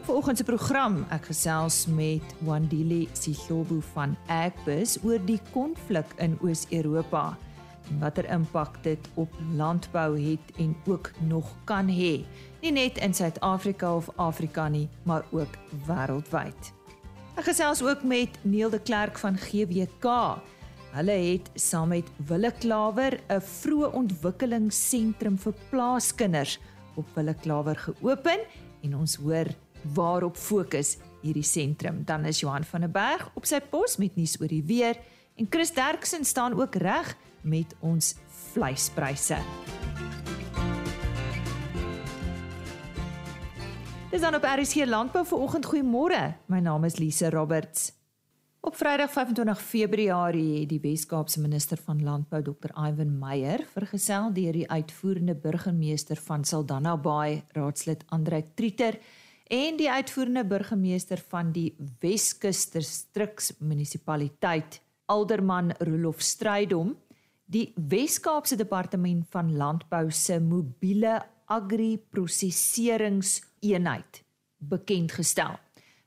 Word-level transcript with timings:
Op 0.00 0.06
vanoggend 0.06 0.38
se 0.40 0.44
program, 0.48 0.94
ek 1.12 1.26
gesels 1.28 1.82
met 1.92 2.30
Wandile 2.48 3.02
Sihlobo 3.12 3.82
van 3.92 4.14
Agbus 4.32 4.94
oor 5.04 5.20
die 5.28 5.36
konflik 5.52 6.14
in 6.24 6.38
Oos-Europa 6.40 7.34
en 7.90 7.98
watter 8.00 8.24
impak 8.32 8.78
dit 8.86 9.10
op 9.20 9.36
landbou 9.58 10.16
het 10.16 10.56
en 10.56 10.72
ook 10.88 11.10
nog 11.28 11.52
kan 11.68 11.92
hê, 11.92 12.24
nie 12.64 12.72
net 12.72 12.96
in 13.04 13.12
Suid-Afrika 13.12 13.92
of 13.98 14.08
Afrika 14.16 14.70
nie, 14.72 14.86
maar 15.04 15.28
ook 15.36 15.60
wêreldwyd. 15.84 16.72
Ek 17.36 17.50
gesels 17.52 17.84
ook 17.84 18.00
met 18.00 18.40
Neil 18.40 18.72
de 18.72 18.80
Klerk 18.80 19.20
van 19.20 19.36
GWK. 19.36 20.18
Hulle 20.96 21.22
het 21.28 21.52
saam 21.60 21.92
met 21.92 22.08
Wille 22.24 22.56
Klawer 22.56 23.20
'n 23.28 23.44
vroeë 23.44 23.92
ontwikkelingsentrum 23.92 25.36
vir 25.36 25.54
plaaskinders 25.68 26.56
op 26.96 27.04
Wille 27.14 27.34
Klawer 27.34 27.76
geopen 27.76 28.48
en 28.80 28.96
ons 28.96 29.20
hoor 29.20 29.52
waarop 29.94 30.36
fokus 30.36 30.96
hierdie 31.22 31.44
sentrum. 31.44 32.02
Dan 32.04 32.24
is 32.24 32.40
Johan 32.40 32.64
van 32.64 32.80
der 32.80 32.90
Berg 32.92 33.30
op 33.34 33.46
sy 33.46 33.60
pos 33.60 33.96
met 33.96 34.16
nuus 34.16 34.36
oor 34.40 34.48
die 34.48 34.64
weer 34.64 34.96
en 35.36 35.46
Chris 35.50 35.72
Derksen 35.72 36.24
staan 36.24 36.56
ook 36.60 36.74
reg 36.74 37.16
met 37.42 37.74
ons 37.80 38.14
vleispryse. 38.52 39.38
Dis 44.10 44.20
dan 44.20 44.34
op 44.34 44.44
RC 44.44 44.84
Landbou 44.90 45.22
vir 45.24 45.38
oggend 45.38 45.66
goeiemôre. 45.70 46.20
My 46.50 46.58
naam 46.58 46.84
is 46.84 46.98
Lise 46.98 47.30
Roberts. 47.30 47.92
Op 48.60 48.74
Vrydag 48.76 49.12
25 49.12 49.60
Februarie 49.62 50.60
het 50.60 50.68
die 50.68 50.80
Wes-Kaapse 50.82 51.40
minister 51.40 51.78
van 51.80 52.02
Landbou 52.04 52.42
Dr. 52.42 52.74
Ivan 52.74 53.14
Meyer 53.18 53.62
vergesel 53.72 54.32
deur 54.36 54.52
die 54.52 54.66
uitvoerende 54.68 55.34
burgemeester 55.34 56.20
van 56.20 56.44
Saldanha 56.44 56.96
Bay, 57.00 57.44
raadslid 57.56 58.04
Andre 58.12 58.42
Trieter 58.54 58.98
en 59.50 59.74
die 59.80 59.88
uitvoerende 59.90 60.44
burgemeester 60.46 61.18
van 61.28 61.52
die 61.52 61.74
Weskus 62.00 62.70
Distriks 62.70 63.52
Munisipaliteit, 63.58 64.80
Alderman 65.10 65.72
Rolof 65.82 66.22
Strydom, 66.22 66.94
die 67.50 67.74
Wes-Kaapse 67.74 68.54
Departement 68.56 69.26
van 69.34 69.56
Landbou 69.58 70.10
se 70.14 70.38
mobiele 70.40 71.18
agri-prosesseringseenheid 71.50 74.22
bekend 74.70 75.12
gestel. 75.18 75.58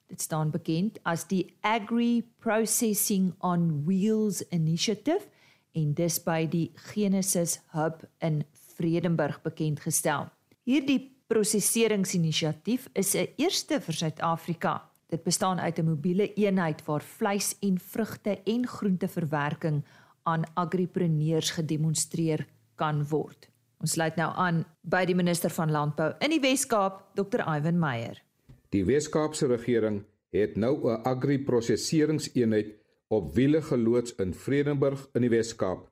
Dit 0.07 0.23
staan 0.23 0.47
bekend 0.53 0.99
as 1.03 1.27
die 1.27 1.51
Agri 1.67 2.23
Processing 2.39 3.33
on 3.43 3.83
Wheels 3.83 4.39
Initiative 4.55 5.27
en 5.75 5.91
dis 5.97 6.15
by 6.23 6.47
die 6.47 6.71
Genesis 6.93 7.59
Hub 7.73 8.07
in 8.23 8.47
Vredenburg 8.77 9.41
bekend 9.43 9.83
gestel. 9.83 10.31
Hierdie 10.63 11.11
prosesseringsinisiatief 11.27 12.89
is 12.93 13.15
'n 13.15 13.27
eerste 13.37 13.81
vir 13.81 13.93
Suid-Afrika. 13.93 14.89
Dit 15.09 15.23
bestaan 15.23 15.59
uit 15.59 15.79
'n 15.79 15.85
mobiele 15.85 16.33
eenheid 16.33 16.85
waar 16.85 17.01
vleis 17.01 17.55
en 17.59 17.79
vrugte 17.79 18.41
en 18.43 18.67
groenteverwerking 18.67 19.83
aan 20.23 20.43
agripreneurs 20.53 21.51
gedemonstreer 21.51 22.47
kan 22.75 23.07
word. 23.07 23.49
Ons 23.83 23.91
sluit 23.91 24.15
nou 24.15 24.31
aan 24.35 24.65
by 24.81 25.05
die 25.05 25.15
minister 25.15 25.49
van 25.49 25.71
landbou 25.71 26.13
in 26.19 26.29
die 26.29 26.39
Wes-Kaap, 26.39 27.01
Dr. 27.15 27.43
Ivan 27.43 27.79
Meyer. 27.79 28.21
Die 28.69 28.85
Wes-Kaapse 28.85 29.47
regering 29.47 30.03
het 30.31 30.55
nou 30.55 30.89
'n 30.89 31.03
agriprosesseringseenheid 31.03 32.73
op 33.07 33.35
wiele 33.35 33.61
geloods 33.61 34.15
in 34.15 34.33
Vredenburg 34.33 35.09
in 35.13 35.21
die 35.21 35.29
Wes-Kaap. 35.29 35.89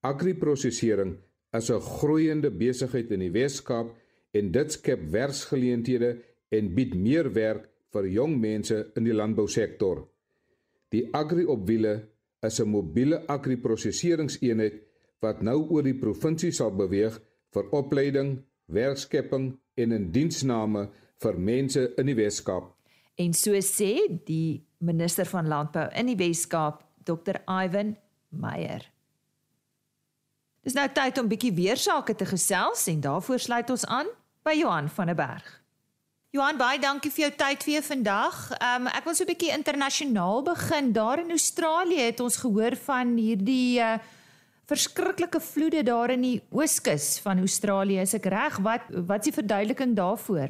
Agriprosessering 0.00 1.18
is 1.52 1.70
'n 1.70 1.80
groeiende 1.80 2.50
besigheid 2.50 3.10
in 3.10 3.18
die 3.18 3.32
Wes-Kaap 3.32 3.96
en 4.32 4.52
dit 4.52 4.72
skep 4.72 5.08
werksgeleenthede 5.12 6.16
en 6.48 6.74
bied 6.74 6.94
meer 6.94 7.32
werk 7.32 7.68
vir 7.92 8.08
jong 8.12 8.36
mense 8.40 8.76
in 8.96 9.04
die 9.08 9.16
landbousektor. 9.16 10.04
Die 10.92 11.08
Agri 11.16 11.44
op 11.44 11.66
wiele 11.68 12.08
is 12.42 12.60
'n 12.60 12.68
mobiele 12.68 13.26
agri-prosesseringseenheid 13.26 14.82
wat 15.20 15.42
nou 15.42 15.58
oor 15.70 15.82
die 15.82 15.98
provinsie 15.98 16.52
sal 16.52 16.70
beweeg 16.70 17.20
vir 17.54 17.64
opleiding, 17.70 18.38
werkskepping 18.66 19.58
en 19.76 19.92
indiensname 19.92 20.88
vir 21.22 21.38
mense 21.38 21.94
in 21.98 22.06
die 22.06 22.14
Wes-Kaap. 22.14 22.74
En 23.18 23.32
so 23.34 23.50
sê 23.60 24.06
die 24.26 24.62
minister 24.78 25.26
van 25.26 25.48
landbou 25.48 25.88
in 25.94 26.06
die 26.06 26.16
Wes-Kaap, 26.16 26.84
Dr. 27.04 27.40
Ivan 27.48 27.96
Meyer. 28.30 28.84
Dis 30.66 30.74
nou 30.74 30.88
tyd 30.92 31.18
om 31.18 31.28
bietjie 31.28 31.52
weer 31.54 31.76
sake 31.76 32.14
te 32.18 32.26
gesels 32.26 32.86
en 32.90 33.00
daarvoor 33.00 33.38
sluit 33.38 33.70
ons 33.70 33.86
aan 33.86 34.06
by 34.42 34.56
Johan 34.58 34.88
van 34.88 35.06
der 35.06 35.18
Berg. 35.18 35.58
Johan, 36.36 36.58
baie 36.60 36.76
dankie 36.76 37.08
vir 37.08 37.22
jou 37.22 37.30
tyd 37.40 37.62
weer 37.64 37.84
vandag. 37.86 38.36
Um 38.60 38.88
ek 38.92 39.06
wil 39.06 39.14
so 39.16 39.24
'n 39.24 39.30
bietjie 39.30 39.54
internasionaal 39.54 40.42
begin. 40.42 40.92
Daar 40.92 41.18
in 41.18 41.30
Australië 41.30 42.00
het 42.10 42.20
ons 42.20 42.36
gehoor 42.36 42.76
van 42.76 43.16
hierdie 43.16 43.80
uh 43.80 43.98
verskriklike 44.68 45.40
vloede 45.40 45.82
daar 45.82 46.10
in 46.10 46.20
die 46.20 46.42
ooskus 46.50 47.18
van 47.24 47.38
Australië. 47.38 48.00
Is 48.00 48.14
ek 48.14 48.26
reg? 48.26 48.58
Wat 48.60 48.82
wat's 49.06 49.24
die 49.24 49.32
verduideliking 49.32 49.96
daarvoor? 49.96 50.48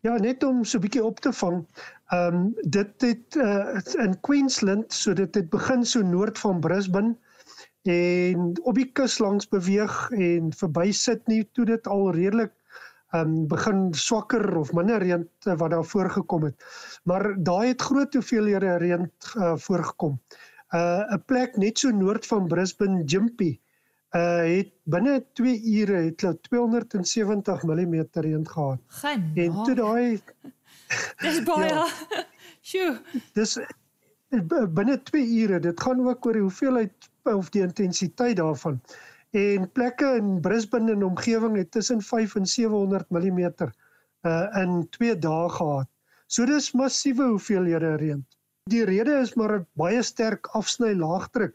Ja, 0.00 0.16
net 0.16 0.42
om 0.42 0.64
so 0.64 0.78
'n 0.78 0.80
bietjie 0.80 1.04
op 1.04 1.20
te 1.20 1.32
vang. 1.32 1.66
Um 2.12 2.54
dit 2.62 3.00
het 3.00 3.36
uh 3.36 3.76
in 3.98 4.20
Queensland, 4.20 4.92
so 4.92 5.12
dit 5.12 5.34
het 5.34 5.50
begin 5.50 5.84
so 5.84 6.00
noord 6.00 6.38
van 6.38 6.60
Brisbane 6.60 7.16
en 7.82 8.52
op 8.62 8.74
die 8.74 8.90
kus 8.92 9.18
langs 9.18 9.48
beweeg 9.48 10.10
en 10.10 10.52
verby 10.52 10.90
Sydney 10.92 11.48
toe 11.52 11.64
dit 11.64 11.86
al 11.86 12.10
redelik 12.12 12.52
um 13.16 13.46
begin 13.50 13.88
swakker 13.94 14.44
of 14.56 14.72
minder 14.72 15.02
reën 15.02 15.24
wat 15.44 15.70
daar 15.70 15.84
voorgekom 15.84 16.44
het. 16.44 16.64
Maar 17.04 17.34
daai 17.42 17.72
het 17.72 17.82
groot 17.82 18.14
hoeveelhede 18.14 18.76
reën 18.76 19.10
uh, 19.36 19.56
voorgekom. 19.56 20.20
'n 20.70 20.78
uh, 20.78 21.18
plek 21.26 21.56
net 21.56 21.78
so 21.78 21.90
noord 21.90 22.26
van 22.26 22.46
Brisbane, 22.46 23.02
Gympie, 23.06 23.60
uh 24.14 24.42
het 24.46 24.70
binne 24.84 25.24
2 25.34 25.62
ure 25.80 25.96
het 26.06 26.20
hulle 26.20 26.38
270 26.40 27.62
mm 27.62 28.06
reën 28.12 28.46
gehad. 28.48 28.78
Geen. 28.86 29.30
En 29.34 29.62
toe 29.64 29.74
daai 29.74 30.20
Dis 31.22 31.42
baie. 31.42 31.68
ja. 31.68 31.86
Sjoe. 32.62 33.00
Dis 33.34 33.58
binne 34.74 35.02
2 35.02 35.26
ure. 35.42 35.60
Dit 35.60 35.80
gaan 35.80 36.06
ook 36.06 36.26
oor 36.26 36.32
die 36.38 36.42
hoeveelheid 36.42 37.09
of 37.22 37.50
die 37.50 37.62
intensiteit 37.62 38.36
daarvan. 38.36 38.80
En 39.30 39.70
plekke 39.72 40.16
in 40.16 40.40
Brisbane 40.40 40.92
en 40.92 41.04
omgewing 41.04 41.56
het 41.56 41.70
tussen 41.70 42.02
5 42.02 42.34
en 42.34 42.46
700 42.46 43.10
mm 43.10 43.38
uh 44.22 44.56
in 44.62 44.88
2 44.90 45.18
dae 45.18 45.48
gehad. 45.48 45.88
So 46.26 46.44
dis 46.46 46.72
massiewe 46.72 47.24
hoeveelhede 47.24 47.94
reën. 47.96 48.26
Die 48.70 48.84
rede 48.84 49.14
is 49.20 49.34
maar 49.34 49.54
'n 49.58 49.66
baie 49.72 50.02
sterk 50.02 50.46
afsny 50.46 50.92
laagdruk 50.94 51.54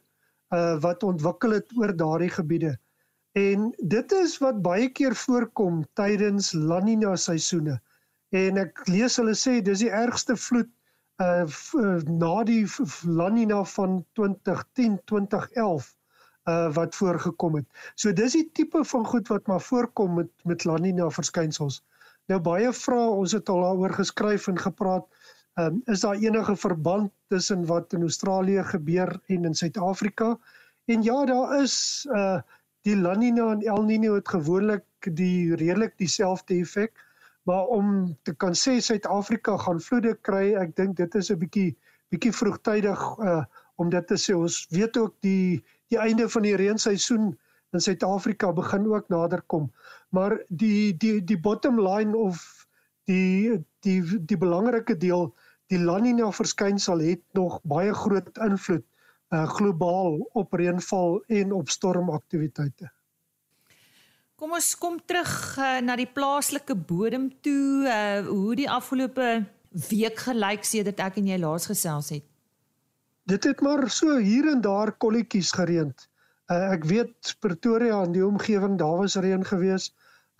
uh 0.55 0.79
wat 0.81 1.03
ontwikkel 1.03 1.51
het 1.51 1.77
oor 1.77 1.95
daardie 1.95 2.29
gebiede. 2.29 2.77
En 3.35 3.73
dit 3.77 4.11
is 4.11 4.37
wat 4.37 4.61
baie 4.61 4.89
keer 4.89 5.15
voorkom 5.15 5.83
tydens 5.93 6.53
La 6.53 6.79
Nina 6.79 7.15
seisoene. 7.15 7.81
En 8.29 8.57
ek 8.57 8.87
lees 8.87 9.17
hulle 9.19 9.35
sê 9.35 9.61
dis 9.61 9.83
die 9.83 9.91
ergste 9.91 10.35
vloed 10.35 10.71
uh, 11.21 12.01
na 12.05 12.43
die 12.43 12.65
La 13.03 13.29
Nina 13.29 13.63
van 13.63 14.05
2010 14.13 14.99
2011 15.05 15.93
uh 16.45 16.73
wat 16.73 16.95
voorgekom 16.95 17.55
het. 17.55 17.65
So 17.95 18.13
dis 18.13 18.35
die 18.37 18.49
tipe 18.53 18.83
van 18.85 19.05
goed 19.05 19.27
wat 19.27 19.47
maar 19.47 19.61
voorkom 19.61 20.13
met 20.13 20.29
met 20.43 20.65
La 20.65 20.77
Nina 20.77 21.09
verskynsels. 21.09 21.81
Nou 22.29 22.39
baie 22.39 22.73
vrae, 22.73 23.07
ons 23.09 23.31
het 23.31 23.49
al 23.49 23.61
daaroor 23.61 23.93
geskryf 23.93 24.47
en 24.47 24.59
gepraat. 24.59 25.07
Um 25.55 25.81
is 25.85 26.03
daar 26.05 26.15
enige 26.21 26.55
verband 26.55 27.11
tussen 27.27 27.65
wat 27.65 27.93
in 27.93 28.01
Australië 28.01 28.63
gebeur 28.63 29.19
en 29.25 29.45
in 29.45 29.55
Suid-Afrika? 29.55 30.37
En 30.85 31.03
ja, 31.03 31.25
daar 31.25 31.61
is 31.61 32.05
uh 32.13 32.41
die 32.85 32.95
La 32.95 33.15
Nina 33.15 33.51
en 33.51 33.61
El 33.61 33.83
Niño 33.85 34.13
het 34.13 34.27
gewoonlik 34.29 34.85
die 34.99 35.55
redelik 35.55 35.97
dieselfde 35.97 36.53
effek. 36.53 37.04
Maar 37.45 37.65
om 37.77 38.17
te 38.23 38.33
kan 38.33 38.55
sê 38.57 38.79
Suid-Afrika 38.81 39.57
gaan 39.61 39.81
vloede 39.87 40.15
kry, 40.27 40.55
ek 40.57 40.75
dink 40.79 40.97
dit 40.97 41.15
is 41.15 41.29
'n 41.31 41.39
bietjie 41.43 41.75
bietjie 42.13 42.33
vroegtydig 42.33 43.01
uh 43.31 43.43
om 43.75 43.89
dit 43.91 44.07
te 44.07 44.15
sê. 44.15 44.33
Ons 44.33 44.65
weet 44.71 44.97
ook 44.97 45.15
die 45.21 45.63
die 45.91 45.99
einde 45.99 46.29
van 46.29 46.41
die 46.47 46.55
reenseisoen 46.55 47.33
in 47.73 47.83
Suid-Afrika 47.83 48.51
begin 48.55 48.87
ook 48.87 49.09
nader 49.09 49.41
kom. 49.53 49.71
Maar 50.09 50.39
die 50.49 50.97
die 50.97 51.21
die 51.23 51.39
bottom 51.39 51.81
line 51.81 52.17
of 52.17 52.67
die 53.05 53.61
die 53.85 54.01
die 54.25 54.37
belangrike 54.37 54.97
deel, 54.97 55.33
die 55.69 55.79
La 55.79 55.99
Nina 55.99 56.31
verskynsel 56.31 56.99
het 56.99 57.23
nog 57.33 57.59
baie 57.63 57.93
groot 57.93 58.37
invloed 58.37 58.85
uh 59.33 59.45
globaal 59.57 60.21
op 60.33 60.53
reënval 60.53 61.21
en 61.27 61.51
op 61.51 61.69
stormaktiwiteite. 61.69 62.89
Kom 64.35 64.51
ons 64.51 64.73
kom 64.75 64.97
terug 65.07 65.29
uh, 65.55 65.77
na 65.79 65.93
die 65.95 66.09
plaaslike 66.11 66.75
bodem 66.75 67.29
toe, 67.45 67.87
uh, 67.87 68.25
hoe 68.27 68.55
die 68.59 68.67
afgelope 68.67 69.27
week 69.87 70.19
gelyk 70.25 70.67
sedert 70.67 70.99
ek 70.99 71.21
en 71.21 71.29
jy 71.31 71.37
laas 71.39 71.69
gesels 71.71 72.11
het. 72.11 72.25
Dit 73.31 73.47
het 73.47 73.63
maar 73.63 73.87
so 73.87 74.17
hier 74.19 74.49
en 74.51 74.59
daar 74.65 74.91
kolletjies 74.99 75.53
gereën. 75.55 75.93
Uh, 76.51 76.57
ek 76.75 76.83
weet 76.91 77.31
Pretoria 77.39 78.01
en 78.03 78.11
die 78.11 78.25
omgewing, 78.27 78.75
daar 78.81 78.99
was 79.05 79.15
reën 79.23 79.47
gewees. 79.47 79.93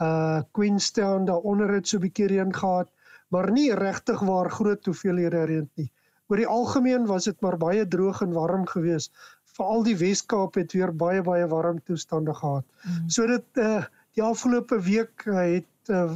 Uh 0.04 0.44
Queenstown 0.52 1.24
daaronder 1.32 1.72
het 1.78 1.88
so 1.88 1.96
'n 1.96 2.04
bietjie 2.04 2.28
reën 2.28 2.52
gehad, 2.52 2.92
maar 3.32 3.48
nie 3.52 3.72
regtig 3.80 4.20
waar 4.28 4.52
groot 4.52 4.86
hoeveelhede 4.92 5.46
reën 5.48 5.70
nie. 5.80 5.88
Oor 6.28 6.42
die 6.42 6.52
algemeen 6.52 7.08
was 7.08 7.32
dit 7.32 7.42
maar 7.42 7.56
baie 7.58 7.88
droog 7.88 8.22
en 8.22 8.36
warm 8.36 8.68
geweest. 8.68 9.16
Veral 9.56 9.84
die 9.88 9.96
Wes-Kaap 9.98 10.58
het 10.60 10.74
weer 10.76 10.92
baie 10.96 11.22
baie 11.24 11.48
warm 11.48 11.82
toestande 11.88 12.34
gehad. 12.34 12.66
Mm. 12.84 13.10
So 13.10 13.28
dit 13.28 13.62
uh 13.62 13.84
die 14.16 14.24
afgelope 14.24 14.80
week 14.80 15.26
uh, 15.28 15.42
het 15.44 15.92
uh, 15.92 16.14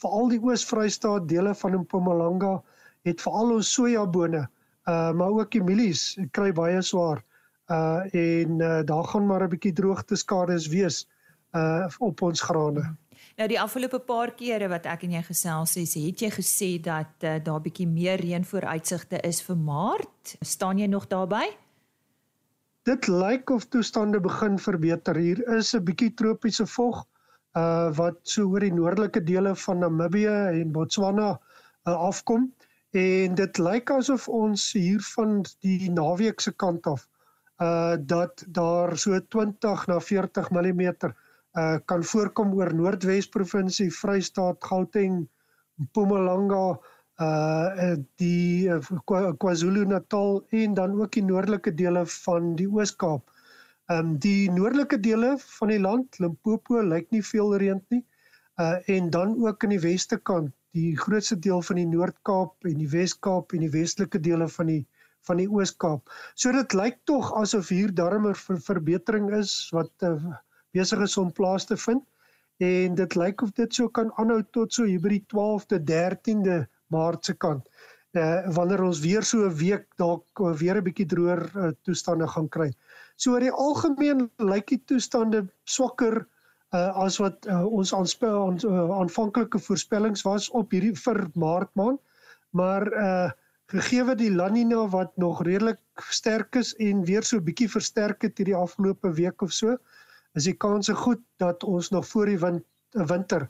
veral 0.00 0.30
die 0.32 0.40
Oos-Vrystaat 0.40 1.26
dele 1.28 1.52
van 1.54 1.74
Mpumalanga 1.82 2.62
het 3.04 3.20
veral 3.20 3.58
ons 3.58 3.72
sojabone 3.74 4.46
uh 4.88 5.12
maar 5.12 5.36
ook 5.36 5.50
die 5.52 5.62
mielies 5.62 6.16
kry 6.32 6.52
baie 6.52 6.80
swaar. 6.82 7.22
Uh 7.68 8.08
en 8.12 8.58
uh, 8.60 8.80
daar 8.84 9.04
gaan 9.04 9.26
maar 9.26 9.44
'n 9.44 9.52
bietjie 9.52 9.72
droogteskades 9.72 10.68
wees 10.68 11.06
uh 11.52 11.88
op 11.98 12.22
ons 12.22 12.40
grane. 12.40 12.96
Nou 13.36 13.48
die 13.48 13.60
afgelope 13.60 13.98
paar 14.04 14.34
kere 14.36 14.68
wat 14.68 14.86
ek 14.86 15.06
en 15.06 15.16
jy 15.16 15.22
gesels 15.24 15.74
het, 15.74 15.94
het 15.94 16.20
jy 16.20 16.30
gesê 16.34 16.70
dat 16.82 17.24
uh, 17.24 17.36
daar 17.44 17.60
bietjie 17.64 17.86
meer 17.88 18.20
reën 18.20 18.44
vooruitsigte 18.44 19.20
is 19.24 19.40
vir 19.46 19.56
Maart. 19.56 20.36
Staan 20.40 20.78
jy 20.78 20.86
nog 20.86 21.06
daarby? 21.06 21.44
Dit 22.82 23.06
lyk 23.06 23.50
of 23.54 23.68
toestande 23.70 24.18
begin 24.20 24.56
verbeter. 24.58 25.14
Hier 25.14 25.40
is 25.56 25.68
'n 25.78 25.84
bietjie 25.86 26.14
tropiese 26.18 26.64
vog 26.66 27.04
uh 27.60 27.90
wat 27.98 28.16
so 28.32 28.46
oor 28.50 28.64
die 28.64 28.72
noordelike 28.74 29.20
dele 29.28 29.52
van 29.64 29.78
Namibië 29.78 30.32
en 30.62 30.72
Botswana 30.74 31.28
uh, 31.30 31.94
afkom 32.08 32.48
en 33.02 33.36
dit 33.38 33.58
lyk 33.58 33.92
asof 33.94 34.26
ons 34.28 34.64
hier 34.72 35.04
van 35.12 35.44
die 35.66 35.92
naweek 35.94 36.42
se 36.42 36.52
kant 36.64 36.88
af 36.94 37.06
uh 37.62 37.94
dat 38.14 38.42
daar 38.58 38.96
so 38.98 39.20
20 39.36 39.86
na 39.92 40.00
40 40.00 40.50
mm 40.50 40.82
uh 40.90 41.78
kan 41.86 42.02
voorkom 42.02 42.54
oor 42.58 42.74
Noordwes 42.74 43.28
provinsie, 43.28 43.90
Vrystaat, 43.94 44.58
Gauteng, 44.64 45.28
Mpumalanga, 45.78 46.80
uh 47.20 47.96
die 48.16 48.68
uh, 48.68 48.78
KwaZulu-Natal 49.38 50.46
en 50.50 50.74
dan 50.74 50.94
ook 51.00 51.12
die 51.12 51.24
noordelike 51.24 51.74
dele 51.74 52.06
van 52.06 52.54
die 52.56 52.68
Oos-Kaap. 52.68 53.28
Um 53.92 54.16
die 54.18 54.50
noordelike 54.50 55.00
dele 55.00 55.36
van 55.58 55.68
die 55.68 55.80
land, 55.80 56.18
Limpopo, 56.18 56.80
lyk 56.82 57.10
nie 57.10 57.22
veel 57.22 57.56
reën 57.56 57.82
nie. 57.90 58.04
Uh 58.60 58.78
en 58.88 59.10
dan 59.10 59.36
ook 59.44 59.62
in 59.62 59.76
die 59.76 59.84
weste 59.84 60.16
kant 60.16 60.54
die 60.72 60.96
grootste 60.96 61.36
deel 61.38 61.62
van 61.62 61.76
die 61.76 61.88
Noord-Kaap 61.88 62.64
en 62.68 62.78
die 62.80 62.88
Wes-Kaap 62.88 63.52
en 63.52 63.66
die 63.66 63.72
westelike 63.72 64.20
dele 64.20 64.48
van 64.48 64.70
die 64.72 64.82
van 65.28 65.38
die 65.38 65.46
Oos-Kaap. 65.46 66.08
So 66.34 66.50
dit 66.50 66.72
lyk 66.74 66.96
tog 67.06 67.28
asof 67.38 67.68
hier 67.70 67.92
darmer 67.94 68.34
ver, 68.34 68.58
verbetering 68.58 69.28
is 69.36 69.68
wat 69.70 69.92
uh, 70.02 70.16
besig 70.74 71.04
is 71.04 71.14
om 71.20 71.30
plaas 71.30 71.68
te 71.68 71.76
vind 71.78 72.02
en 72.62 72.96
dit 72.98 73.14
lyk 73.18 73.42
of 73.42 73.52
dit 73.58 73.74
so 73.74 73.88
kan 73.88 74.10
aanhou 74.18 74.40
tot 74.56 74.74
so 74.74 74.88
hier 74.88 75.02
by 75.02 75.12
die 75.14 75.24
12de 75.34 75.78
13de 75.92 76.56
Maart 76.94 77.30
se 77.30 77.34
kant. 77.34 77.68
Uh 78.12 78.42
wanneer 78.56 78.82
ons 78.84 79.00
weer 79.00 79.24
so 79.24 79.46
'n 79.48 79.56
week 79.56 79.86
dalk 79.96 80.44
weer 80.60 80.76
'n 80.76 80.84
bietjie 80.84 81.08
droër 81.08 81.42
uh, 81.56 81.70
toestande 81.82 82.28
gaan 82.28 82.48
kry. 82.48 82.70
So 83.16 83.32
oor 83.32 83.40
die 83.40 83.56
algemeen 83.66 84.30
lyk 84.38 84.68
die 84.68 84.82
toestande 84.86 85.46
swakker 85.64 86.26
uh, 86.72 86.90
as 87.04 87.18
wat 87.22 87.46
uh, 87.46 87.64
ons 87.64 87.92
aanspel 87.94 88.38
ons 88.42 88.64
uh, 88.64 88.88
aanvanklike 89.00 89.60
voorspellings 89.68 90.24
was 90.28 90.50
op 90.50 90.72
hierdie 90.72 90.94
vir 91.04 91.24
Maart 91.34 91.72
maand. 91.74 92.00
Maar 92.50 92.92
uh 92.92 93.30
gegee 93.72 94.14
die 94.20 94.28
La 94.30 94.50
Nina 94.52 94.82
wat 94.92 95.14
nog 95.16 95.38
redelik 95.46 95.78
sterk 96.12 96.56
is 96.60 96.74
en 96.76 97.04
weer 97.08 97.24
so 97.24 97.40
bietjie 97.40 97.70
versterk 97.72 98.22
het 98.22 98.36
hierdie 98.36 98.56
afgelope 98.56 99.12
week 99.16 99.42
of 99.42 99.52
so, 99.52 99.76
is 100.36 100.44
die 100.44 100.56
kanse 100.64 100.92
goed 100.94 101.22
dat 101.40 101.64
ons 101.64 101.88
nog 101.90 102.04
voor 102.10 102.26
die 102.26 102.38
win 102.38 102.60
winter 102.92 103.46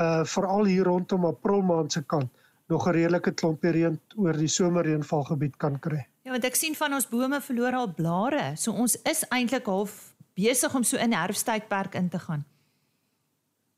uh 0.00 0.24
veral 0.24 0.64
hier 0.64 0.88
rondom 0.88 1.26
April 1.28 1.60
maand 1.60 1.92
se 1.92 2.02
kant 2.02 2.32
nog 2.68 2.86
'n 2.88 2.92
redelike 2.92 3.32
klompie 3.34 3.70
reën 3.70 4.00
oor 4.16 4.32
die 4.32 4.48
somerreënvalgebied 4.48 5.56
kan 5.56 5.78
kry. 5.78 6.06
Ja, 6.22 6.30
want 6.30 6.44
ek 6.44 6.54
sien 6.54 6.74
van 6.74 6.92
ons 6.92 7.08
bome 7.08 7.40
verloor 7.40 7.72
al 7.72 7.94
blare, 7.94 8.56
so 8.56 8.72
ons 8.72 8.96
is 9.02 9.24
eintlik 9.30 9.66
half 9.66 10.14
besig 10.34 10.74
om 10.74 10.82
so 10.82 10.96
in 10.96 11.12
herfsttydperk 11.12 11.94
in 11.94 12.08
te 12.08 12.18
gaan. 12.18 12.44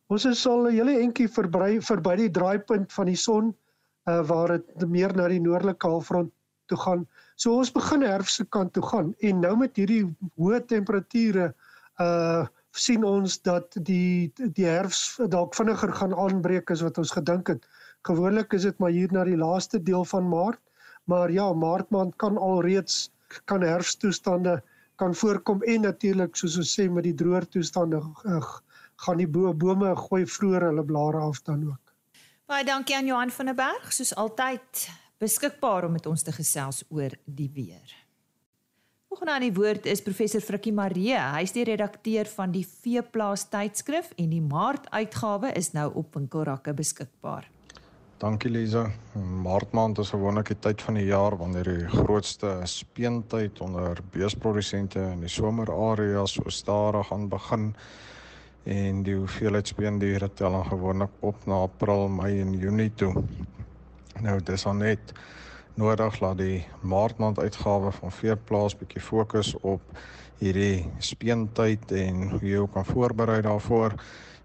Ons 0.09 0.25
is 0.25 0.47
al 0.47 0.69
'n 0.69 0.73
hele 0.73 1.01
entjie 1.01 1.29
verby 1.29 1.81
verby 1.81 2.17
die 2.17 2.31
draaipunt 2.31 2.93
van 2.93 3.07
die 3.07 3.17
son 3.17 3.55
uh, 4.09 4.23
waar 4.25 4.49
dit 4.49 4.89
meer 4.89 5.15
na 5.17 5.29
die 5.29 5.41
noordelike 5.41 5.87
halfrond 5.87 6.33
toe 6.67 6.79
gaan. 6.79 7.07
So 7.37 7.59
ons 7.59 7.73
begin 7.73 8.03
herfse 8.03 8.45
kant 8.45 8.73
toe 8.73 8.83
gaan 8.83 9.15
en 9.19 9.41
nou 9.41 9.57
met 9.57 9.77
hierdie 9.77 10.05
hoë 10.37 10.65
temperature 10.67 11.55
uh 12.01 12.47
sien 12.79 13.03
ons 13.05 13.39
dat 13.43 13.75
die 13.83 14.31
die 14.37 14.67
herfs 14.69 15.17
dalk 15.33 15.57
vinniger 15.57 15.91
gaan 15.99 16.13
aanbreek 16.15 16.71
as 16.71 16.85
wat 16.85 16.99
ons 16.99 17.11
gedink 17.17 17.49
het. 17.49 17.65
Gewoonlik 18.07 18.53
is 18.53 18.63
dit 18.63 18.79
maar 18.79 18.91
hier 18.95 19.13
na 19.13 19.25
die 19.25 19.37
laaste 19.37 19.83
deel 19.83 20.05
van 20.05 20.29
Maart, 20.29 20.61
maar 21.05 21.33
ja, 21.33 21.53
Maart 21.53 21.91
maand 21.91 22.17
kan 22.17 22.39
alreeds 22.39 23.11
kan 23.45 23.63
herfstoestande 23.63 24.63
kan 24.99 25.15
voorkom 25.15 25.63
en 25.63 25.85
natuurlik 25.87 26.37
soos 26.37 26.57
ons 26.59 26.71
sê 26.75 26.89
met 26.91 27.05
die 27.07 27.15
droër 27.15 27.47
toestande 27.47 28.01
uh, 28.01 28.41
gaan 29.05 29.21
die 29.21 29.29
bo 29.31 29.53
bome 29.55 29.93
gooi 29.97 30.25
vroeër 30.27 30.71
hulle 30.71 30.85
blare 30.85 31.21
af 31.23 31.43
dan 31.47 31.63
ook. 31.69 31.95
Baie 32.49 32.65
dankie 32.65 32.97
aan 32.97 33.07
Johan 33.07 33.31
van 33.31 33.51
der 33.51 33.55
Berg, 33.55 33.93
soos 33.93 34.15
altyd 34.17 34.89
beskikbaar 35.23 35.87
om 35.87 35.93
met 35.95 36.07
ons 36.07 36.25
te 36.25 36.33
gesels 36.35 36.83
oor 36.89 37.15
die 37.25 37.51
weer. 37.55 37.95
Volgende 39.09 39.33
aan 39.37 39.47
die 39.47 39.55
woord 39.55 39.87
is 39.87 40.03
professor 40.05 40.43
Frikkie 40.45 40.73
Maree. 40.75 41.17
Hy 41.17 41.45
is 41.47 41.55
die 41.55 41.65
redakteur 41.69 42.29
van 42.35 42.53
die 42.53 42.65
Veeplaas 42.67 43.47
tydskrif 43.53 44.11
en 44.17 44.33
die 44.35 44.43
Maart 44.43 44.91
uitgawe 44.91 45.53
is 45.59 45.73
nou 45.77 45.89
op 46.03 46.19
winkelrakke 46.19 46.75
beskikbaar. 46.77 47.47
Dankie 48.19 48.51
Liza. 48.51 48.89
Maart 49.15 49.73
maand 49.73 49.99
is 50.03 50.09
gewoonlik 50.11 50.49
die 50.51 50.57
tyd 50.59 50.81
van 50.83 50.97
die 50.99 51.05
jaar 51.07 51.37
wanneer 51.39 51.69
die 51.71 51.85
grootste 51.87 52.57
speentyd 52.67 53.61
onder 53.63 54.01
beesprodusente 54.11 55.05
in 55.13 55.23
die 55.23 55.31
somerareas 55.31 56.35
so 56.35 56.51
stadig 56.51 57.13
aan 57.15 57.29
begin 57.31 57.69
en 58.67 59.05
die 59.07 59.15
hoeveelheid 59.15 59.71
speendiere 59.71 60.27
tel 60.35 60.57
dan 60.59 60.67
gewoonlik 60.67 61.23
op 61.31 61.47
na 61.47 61.61
April, 61.69 62.09
Mei 62.11 62.41
en 62.43 62.57
Junie 62.59 62.91
toe. 62.91 63.13
Nou 64.19 64.41
dis 64.43 64.67
dan 64.67 64.83
net 64.83 65.15
nodig 65.79 66.19
dat 66.19 66.41
die 66.43 66.65
Maartmaand 66.83 67.39
uitgawe 67.39 67.93
van 68.01 68.17
Veeplaas 68.19 68.75
bietjie 68.83 69.05
fokus 69.13 69.55
op 69.61 69.95
hierdie 70.43 70.89
speentyd 70.99 71.95
en 71.95 72.33
hoe 72.35 72.43
jy 72.43 72.67
kan 72.75 72.91
voorberei 72.91 73.45
daarvoor 73.47 73.95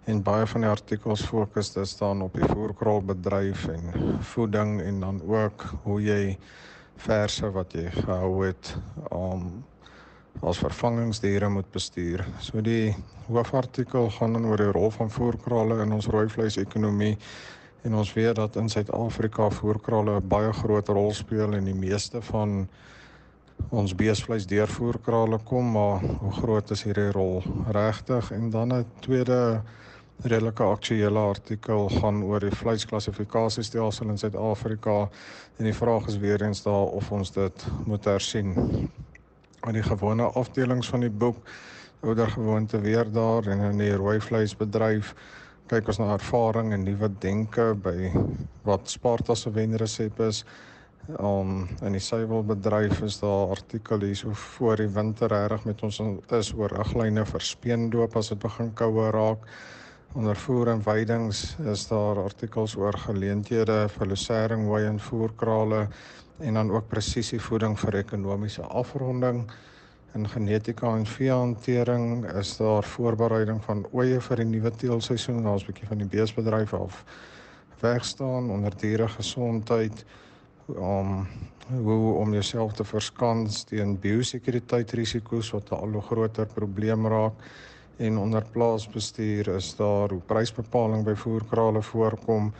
en 0.05 0.23
baie 0.23 0.45
van 0.45 0.61
die 0.61 0.69
artikels 0.69 1.21
fokus 1.25 1.71
dus 1.73 1.97
dan 1.97 2.21
op 2.21 2.33
die 2.33 2.47
voerkraalbedryf 2.47 3.67
en 3.67 4.17
voeding 4.33 4.81
en 4.81 4.99
dan 4.99 5.21
ook 5.27 5.65
hoe 5.83 6.01
jy 6.01 6.37
verse 6.95 7.51
wat 7.51 7.73
jy 7.73 7.89
gehou 7.91 8.45
het 8.45 8.75
om 9.09 9.47
um, 9.47 9.63
as 10.41 10.57
vervangingsdiere 10.57 11.49
moet 11.49 11.67
bestuur. 11.71 12.23
So 12.41 12.61
die 12.65 12.95
hoofartikel 13.27 14.09
gaan 14.15 14.33
dan 14.33 14.47
oor 14.49 14.57
die 14.57 14.71
rol 14.73 14.89
van 14.91 15.11
voerkrale 15.13 15.83
in 15.83 15.93
ons 15.93 16.09
rooi 16.11 16.25
vleis 16.31 16.57
ekonomie 16.57 17.13
en 17.83 17.95
ons 17.99 18.13
weet 18.15 18.35
dat 18.39 18.57
in 18.59 18.69
Suid-Afrika 18.69 19.49
voerkrale 19.53 20.17
'n 20.19 20.27
baie 20.27 20.51
groot 20.53 20.87
rol 20.87 21.13
speel 21.13 21.53
en 21.53 21.65
die 21.65 21.77
meeste 21.77 22.21
van 22.21 22.67
ons 23.69 23.95
beesvleis 23.95 24.47
deur 24.47 24.67
voerkrale 24.67 25.39
kom, 25.43 25.71
maar 25.71 26.01
hoe 26.01 26.31
groot 26.31 26.71
is 26.71 26.83
hierdie 26.83 27.11
rol 27.11 27.43
regtig? 27.71 28.31
En 28.31 28.49
dan 28.49 28.73
'n 28.73 28.85
tweede 28.99 29.61
redelike 30.21 30.63
aktuele 30.63 31.19
artikel 31.19 31.89
gaan 31.89 32.23
oor 32.23 32.39
die 32.39 32.55
vleisklassifikasiestelsel 32.55 34.09
in 34.09 34.17
Suid-Afrika 34.17 35.09
en 35.57 35.65
die 35.65 35.75
vraag 35.75 36.07
is 36.07 36.17
weer 36.17 36.41
eens 36.41 36.63
daar 36.63 36.93
of 36.99 37.11
ons 37.11 37.31
dit 37.31 37.65
moet 37.85 38.05
hersien 38.05 38.53
aan 39.59 39.73
die 39.73 39.83
gewone 39.83 40.23
afdelings 40.23 40.89
van 40.89 40.99
die 40.99 41.09
boek 41.09 41.39
ouer 42.03 42.27
gewoonte 42.27 42.81
weer 42.81 43.11
daar 43.11 43.47
en 43.47 43.59
in 43.71 43.77
die 43.77 43.95
rooi 43.95 44.19
vleisbedryf 44.19 45.13
kyk 45.71 45.87
ons 45.87 45.99
na 46.01 46.11
ervaring 46.13 46.73
en 46.75 46.83
nuwe 46.83 47.07
denke 47.23 47.71
by 47.85 48.11
wat 48.67 48.91
Sparta 48.91 49.35
se 49.35 49.51
wenresep 49.55 50.19
is. 50.25 50.43
Um 51.19 51.69
in 51.83 51.95
die 51.95 52.03
suiwelbedryf 52.03 53.01
is 53.07 53.19
daar 53.21 53.53
artikel 53.55 54.03
hier 54.03 54.15
so 54.15 54.35
voor 54.55 54.83
die 54.83 54.89
winter 54.91 55.31
reg 55.31 55.65
met 55.67 55.83
ons 55.83 56.01
is 56.39 56.51
oor 56.55 56.71
riglyne 56.71 57.25
vir 57.27 57.43
speendoop 57.43 58.15
as 58.19 58.31
dit 58.31 58.39
begin 58.43 58.73
koue 58.75 59.09
raak. 59.15 59.47
Onder 60.13 60.35
voer 60.35 60.67
en 60.67 60.81
weidings 60.83 61.55
is 61.65 61.87
daar 61.89 62.19
artikels 62.21 62.75
oor 62.77 62.93
geleenthede 62.93 63.87
vir 63.89 64.07
losering, 64.11 64.67
hooi 64.69 64.83
en 64.85 64.99
voerkrale 65.01 65.87
en 66.37 66.59
dan 66.59 66.69
ook 66.71 66.85
presisievoeding 66.91 67.73
vir 67.81 67.97
ekonomiese 68.03 68.61
afronding. 68.61 69.39
In 70.13 70.29
genetika 70.29 70.91
en 70.93 71.07
veehantering 71.09 72.27
is 72.29 72.53
daar 72.57 72.85
voorbereiding 72.85 73.63
van 73.65 73.81
oeye 73.89 74.21
vir 74.21 74.43
die 74.43 74.47
nuwe 74.51 74.71
teelseisoen. 74.83 75.41
Daar's 75.43 75.65
'n 75.65 75.71
bietjie 75.71 75.87
van 75.87 75.97
die 75.97 76.11
beesbedryf 76.13 76.73
af 76.73 77.03
wegstaan 77.79 78.51
onder 78.51 78.77
diere 78.77 79.07
gesondheid 79.07 80.05
om 80.67 81.27
hoe 81.81 82.13
om 82.13 82.33
jouself 82.33 82.73
te 82.73 82.83
verskans 82.83 83.63
teen 83.63 83.99
biosekuriteitsrisiko's 83.99 85.51
wat 85.51 85.71
'n 85.71 85.75
al 85.75 85.91
hoe 85.91 86.01
groter 86.01 86.45
probleem 86.45 87.07
raak 87.07 87.33
en 87.97 88.17
onder 88.17 88.45
plaasbestuur 88.51 89.47
is 89.55 89.75
daar 89.75 90.09
hoe 90.09 90.21
prysbepaling 90.25 91.03
by 91.05 91.15
voerkrale 91.15 91.81
voorkom 91.81 92.53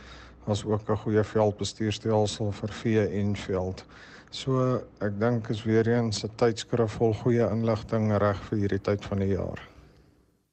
as 0.46 0.64
ook 0.64 0.90
'n 0.90 0.96
goeie 0.96 1.24
veldbestuurstelsel 1.24 2.52
vir 2.52 2.72
vee 2.72 3.06
en 3.08 3.36
veld. 3.36 3.84
So 4.30 4.82
ek 5.00 5.20
dink 5.20 5.48
is 5.48 5.62
weer 5.64 5.88
eens 5.88 6.24
'n 6.24 6.30
tydskrif 6.36 6.92
vol 6.92 7.14
goeie 7.14 7.50
inligting 7.50 8.16
reg 8.16 8.42
vir 8.48 8.58
hierdie 8.58 8.80
tyd 8.80 9.04
van 9.04 9.18
die 9.18 9.28
jaar. 9.28 9.68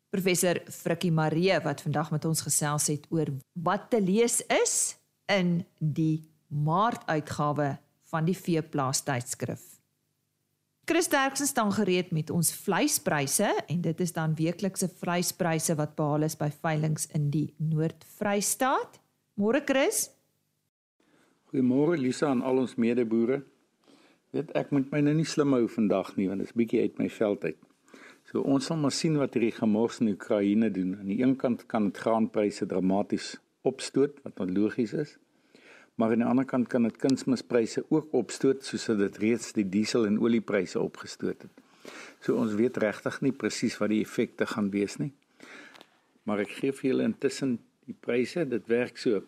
Professor 0.10 0.60
Frikkie 0.68 1.12
Marie 1.12 1.60
wat 1.64 1.82
vandag 1.82 2.12
met 2.12 2.26
ons 2.26 2.42
gesels 2.42 2.88
het 2.88 3.06
oor 3.10 3.28
wat 3.54 3.90
te 3.90 4.02
lees 4.02 4.42
is 4.48 4.98
in 5.26 5.66
die 5.80 6.30
Maart 6.48 7.08
uitgawe 7.08 7.78
van 8.12 8.26
die 8.26 8.36
Veeplaas 8.36 9.02
tydskrif. 9.08 9.71
Chris 10.86 11.08
Derksen 11.08 11.46
staan 11.46 11.72
gereed 11.72 12.12
met 12.12 12.30
ons 12.30 12.50
vleispryse 12.54 13.50
en 13.68 13.82
dit 13.82 14.00
is 14.00 14.14
dan 14.14 14.34
weeklikse 14.36 14.90
vleispryse 14.90 15.76
wat 15.78 15.94
behaal 15.96 16.26
is 16.26 16.36
by 16.38 16.50
veilinge 16.50 17.06
in 17.14 17.30
die 17.30 17.54
Noord-Vrystaat. 17.58 18.98
Môre 19.38 19.62
Chris. 19.66 20.10
Goeiemôre 21.52 22.00
Lisa 22.02 22.32
aan 22.32 22.42
al 22.42 22.64
ons 22.64 22.76
medeboere. 22.82 23.44
Weet 24.34 24.50
ek 24.58 24.72
moet 24.74 24.90
my 24.92 25.04
nou 25.06 25.14
nie 25.20 25.28
slim 25.28 25.54
hou 25.54 25.68
vandag 25.70 26.16
nie 26.18 26.30
want 26.32 26.42
dit 26.42 26.50
is 26.50 26.58
bietjie 26.58 26.82
uit 26.82 26.98
my 26.98 27.10
veld 27.14 27.46
uit. 27.46 27.60
So 28.32 28.42
ons 28.42 28.66
sal 28.66 28.80
maar 28.82 28.96
sien 28.96 29.20
wat 29.22 29.38
hierdie 29.38 29.54
gemors 29.54 30.00
in 30.02 30.16
Oekraïne 30.16 30.72
doen. 30.74 30.96
Aan 30.98 31.14
die 31.14 31.22
een 31.22 31.38
kant 31.38 31.68
kan 31.70 31.92
dit 31.92 32.02
graanpryse 32.02 32.66
dramaties 32.66 33.36
opstoot 33.68 34.18
wat 34.26 34.42
logies 34.50 34.96
is. 34.98 35.18
Maar 35.96 36.16
aan 36.16 36.24
die 36.24 36.30
ander 36.30 36.46
kant 36.46 36.70
kan 36.72 36.88
dit 36.88 36.98
kunsmispryse 36.98 37.84
ook 37.90 38.14
opstoot 38.18 38.64
soos 38.66 38.86
dit 39.00 39.18
reeds 39.24 39.52
die 39.58 39.68
diesel 39.70 40.08
en 40.08 40.20
oliepryse 40.22 40.80
opgestoot 40.80 41.48
het. 41.48 41.92
So 42.22 42.38
ons 42.38 42.56
weet 42.58 42.78
regtig 42.82 43.20
nie 43.26 43.34
presies 43.34 43.78
wat 43.82 43.92
die 43.94 44.02
effekte 44.06 44.48
gaan 44.50 44.70
wees 44.74 44.98
nie. 45.02 45.12
Maar 46.24 46.46
ek 46.46 46.56
gee 46.60 46.74
vir 46.78 46.90
julle 46.92 47.08
intussen 47.10 47.58
die 47.90 47.98
pryse, 47.98 48.46
dit 48.46 48.68
werk 48.70 49.00
so. 49.02 49.24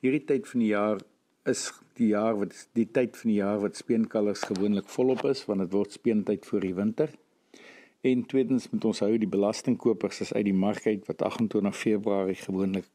Hierdie 0.00 0.24
tyd 0.26 0.48
van 0.48 0.64
die 0.64 0.72
jaar 0.72 1.02
is 1.48 1.70
die 1.96 2.10
jaar 2.12 2.36
wat 2.40 2.54
die 2.76 2.86
tyd 2.88 3.16
van 3.16 3.30
die 3.30 3.40
jaar 3.40 3.60
wat 3.62 3.76
speenkalvers 3.76 4.46
gewoonlik 4.48 4.88
volop 4.92 5.24
is 5.28 5.42
want 5.48 5.64
dit 5.64 5.74
word 5.76 5.96
speentyd 5.96 6.46
vir 6.48 6.64
die 6.64 6.76
winter. 6.76 7.12
En 8.00 8.24
tweedens 8.24 8.70
moet 8.72 8.86
ons 8.88 9.02
hou 9.04 9.10
die 9.20 9.28
belastingkopers 9.28 10.22
is 10.24 10.32
uit 10.32 10.46
die 10.48 10.56
mark 10.56 10.86
uit 10.86 11.04
wat 11.08 11.22
28 11.28 11.76
Februarie 11.76 12.38
gewoonlik 12.40 12.88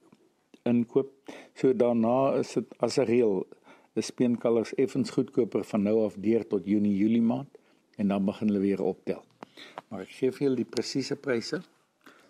inkoop. 0.65 1.12
So 1.53 1.74
daarna 1.74 2.34
is 2.39 2.53
dit 2.53 2.77
as 2.77 2.98
'n 2.98 3.05
reël 3.12 3.48
is 3.93 4.05
speenkalvers 4.05 4.75
effens 4.75 5.10
goedkoper 5.10 5.63
van 5.63 5.84
nou 5.84 6.05
af 6.05 6.15
deur 6.19 6.48
tot 6.48 6.65
Junie 6.65 6.98
Julie 6.98 7.22
maand 7.22 7.57
en 7.95 8.07
dan 8.07 8.25
begin 8.25 8.48
hulle 8.48 8.60
weer 8.60 8.81
optel. 8.81 9.24
Maar 9.88 10.01
ek 10.01 10.12
gee 10.17 10.31
vir 10.31 10.48
julle 10.48 10.55
die 10.55 10.74
presiese 10.75 11.15
pryse. 11.15 11.62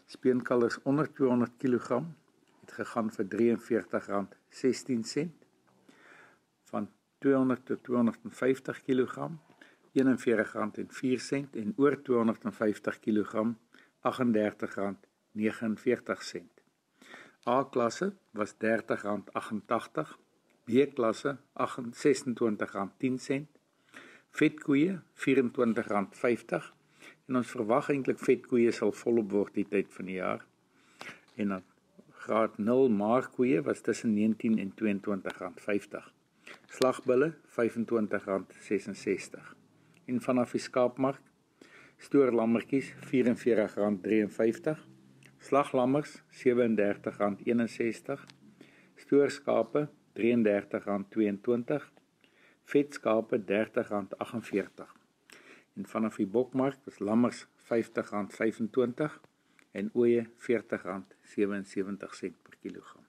Speenkalvers 0.06 0.78
onder 0.84 1.14
200 1.14 1.52
kg 1.58 1.90
het 2.62 2.72
gegaan 2.72 3.12
vir 3.16 3.26
R43.16 3.26 5.30
van 6.70 6.90
200 7.18 7.66
tot 7.66 7.84
250 7.84 8.84
kg 8.84 9.30
R41.04 9.96 10.02
en 11.64 11.74
oor 11.78 12.02
250 12.02 13.00
kg 13.00 13.34
R38.49. 14.06 16.55
A 17.48 17.64
klasse 17.70 18.14
was 18.34 18.56
R30.88, 18.56 20.16
B 20.66 20.86
klasse 20.96 21.38
R26.10, 21.54 23.46
vetkoeie 24.32 24.96
R24.50 25.26 26.72
en 27.30 27.38
ons 27.40 27.52
verwag 27.54 27.92
eintlik 27.94 28.20
vetkoeie 28.22 28.72
sal 28.74 28.92
volop 28.98 29.30
word 29.34 29.54
die 29.60 29.68
tyd 29.70 29.94
van 29.94 30.10
die 30.10 30.18
jaar. 30.18 30.42
En 31.38 31.54
dan 31.54 31.64
graad 32.26 32.58
0 32.58 32.90
maarkoeie 32.90 33.62
was 33.62 33.82
tussen 33.86 34.14
19 34.18 34.58
en 34.60 34.74
R22.50. 34.74 36.10
Slagbulle 36.78 37.30
R25.66. 37.58 39.54
En 40.10 40.22
vanaf 40.22 40.58
die 40.58 40.66
skaapmark 40.66 41.22
stoorlammetjies 42.10 42.88
R44.53. 43.06 44.95
Slaglammers 45.46 46.24
R37.61. 46.32 48.20
Stoorskape 48.96 49.90
R33.22. 50.18 51.84
Vetskape 52.64 53.38
R30.48. 53.38 53.46
En 55.74 55.86
vanaf 55.86 56.16
die 56.18 56.26
bokmark 56.26 56.80
was 56.88 56.98
lammers 57.00 57.46
R50.25 57.46 59.20
en 59.72 59.90
ooe 59.94 60.26
R40.77 60.26 60.28
per 62.42 62.56
kilogram. 62.62 63.06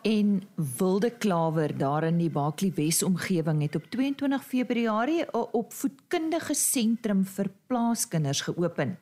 en 0.02 0.42
Wilde 0.78 1.10
Klawer 1.10 1.76
daar 1.76 2.04
in 2.04 2.16
die 2.16 2.30
Baaklie 2.32 2.70
Wes 2.72 3.02
omgewing 3.04 3.58
het 3.60 3.74
op 3.76 3.84
22 3.92 4.44
Februarie 4.44 5.24
'n 5.24 5.48
opvoedkundige 5.52 6.54
sentrum 6.54 7.24
vir 7.24 7.50
plaaskinders 7.66 8.40
geopen. 8.40 8.98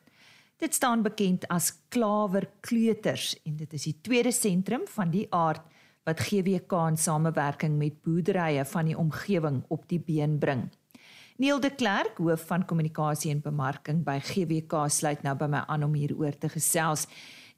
Dit 0.57 0.73
staan 0.73 1.01
bekend 1.01 1.47
as 1.47 1.73
Klawer 1.89 2.49
Kleuters 2.59 3.41
en 3.45 3.55
dit 3.55 3.73
is 3.73 3.83
die 3.83 3.97
tweede 4.01 4.31
sentrum 4.31 4.81
van 4.85 5.09
die 5.09 5.27
aard 5.29 5.61
wat 6.03 6.19
GWK 6.19 6.71
in 6.89 6.97
samewerking 6.97 7.77
met 7.77 8.01
boerderye 8.01 8.65
van 8.65 8.85
die 8.85 8.97
omgewing 8.97 9.63
op 9.67 9.87
die 9.87 9.99
been 9.99 10.39
bring. 10.39 10.69
Neil 11.37 11.59
de 11.59 11.75
Klerk, 11.75 12.17
hoof 12.17 12.47
van 12.47 12.65
kommunikasie 12.65 13.31
en 13.31 13.41
bemarking 13.41 14.03
by 14.03 14.19
GWK, 14.19 14.89
sluit 14.89 15.23
nou 15.23 15.37
by 15.37 15.45
my 15.45 15.63
aan 15.67 15.83
om 15.83 15.93
hieroor 15.93 16.37
te 16.37 16.49
gesels. 16.49 17.07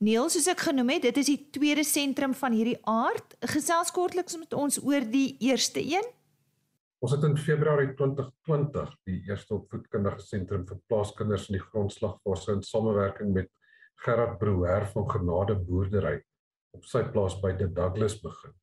Neil, 0.03 0.25
soos 0.27 0.49
ek 0.51 0.65
genoem 0.65 0.89
het, 0.97 1.05
dit 1.05 1.19
is 1.21 1.29
die 1.29 1.39
tweede 1.55 1.83
sentrum 1.87 2.33
van 2.35 2.51
hierdie 2.51 2.79
aard. 2.89 3.37
Gesels 3.53 3.91
kortliks 3.95 4.35
met 4.35 4.55
ons 4.57 4.81
oor 4.83 5.05
die 5.07 5.37
eerste 5.45 5.79
een. 5.79 6.03
Ons 7.03 7.13
het 7.15 7.23
in 7.27 7.37
Februarie 7.39 7.93
2020 7.99 8.91
die 9.07 9.21
eerste 9.29 9.55
opvoedkundige 9.59 10.19
sentrum 10.25 10.65
vir 10.67 10.81
plaaskinders 10.91 11.47
in 11.47 11.59
die 11.59 11.63
grondslagfase 11.63 12.57
in 12.57 12.65
samewerking 12.67 13.31
met 13.37 13.51
Gerard 14.03 14.39
Brouwer 14.43 14.89
van 14.91 15.07
Genade 15.13 15.55
Boerdery 15.69 16.17
op 16.75 16.87
sy 16.89 17.05
plaas 17.13 17.37
by 17.39 17.53
die 17.59 17.71
Douglas 17.71 18.17
begin. 18.23 18.55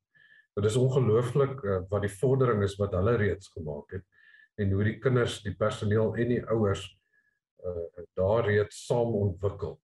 Dit 0.58 0.68
is 0.68 0.76
ongelooflik 0.80 1.60
uh, 1.64 1.82
wat 1.88 2.04
die 2.04 2.14
vordering 2.20 2.64
is 2.66 2.76
wat 2.80 2.96
hulle 2.98 3.16
reeds 3.20 3.52
gemaak 3.54 3.96
het 3.96 4.60
en 4.60 4.74
hoe 4.76 4.84
die 4.90 4.98
kinders, 5.00 5.40
die 5.46 5.56
personeel 5.56 6.18
en 6.20 6.34
die 6.36 6.42
ouers 6.52 6.84
uh, 7.64 8.02
daar 8.18 8.44
reeds 8.50 8.84
saam 8.90 9.14
ontwikkel. 9.22 9.78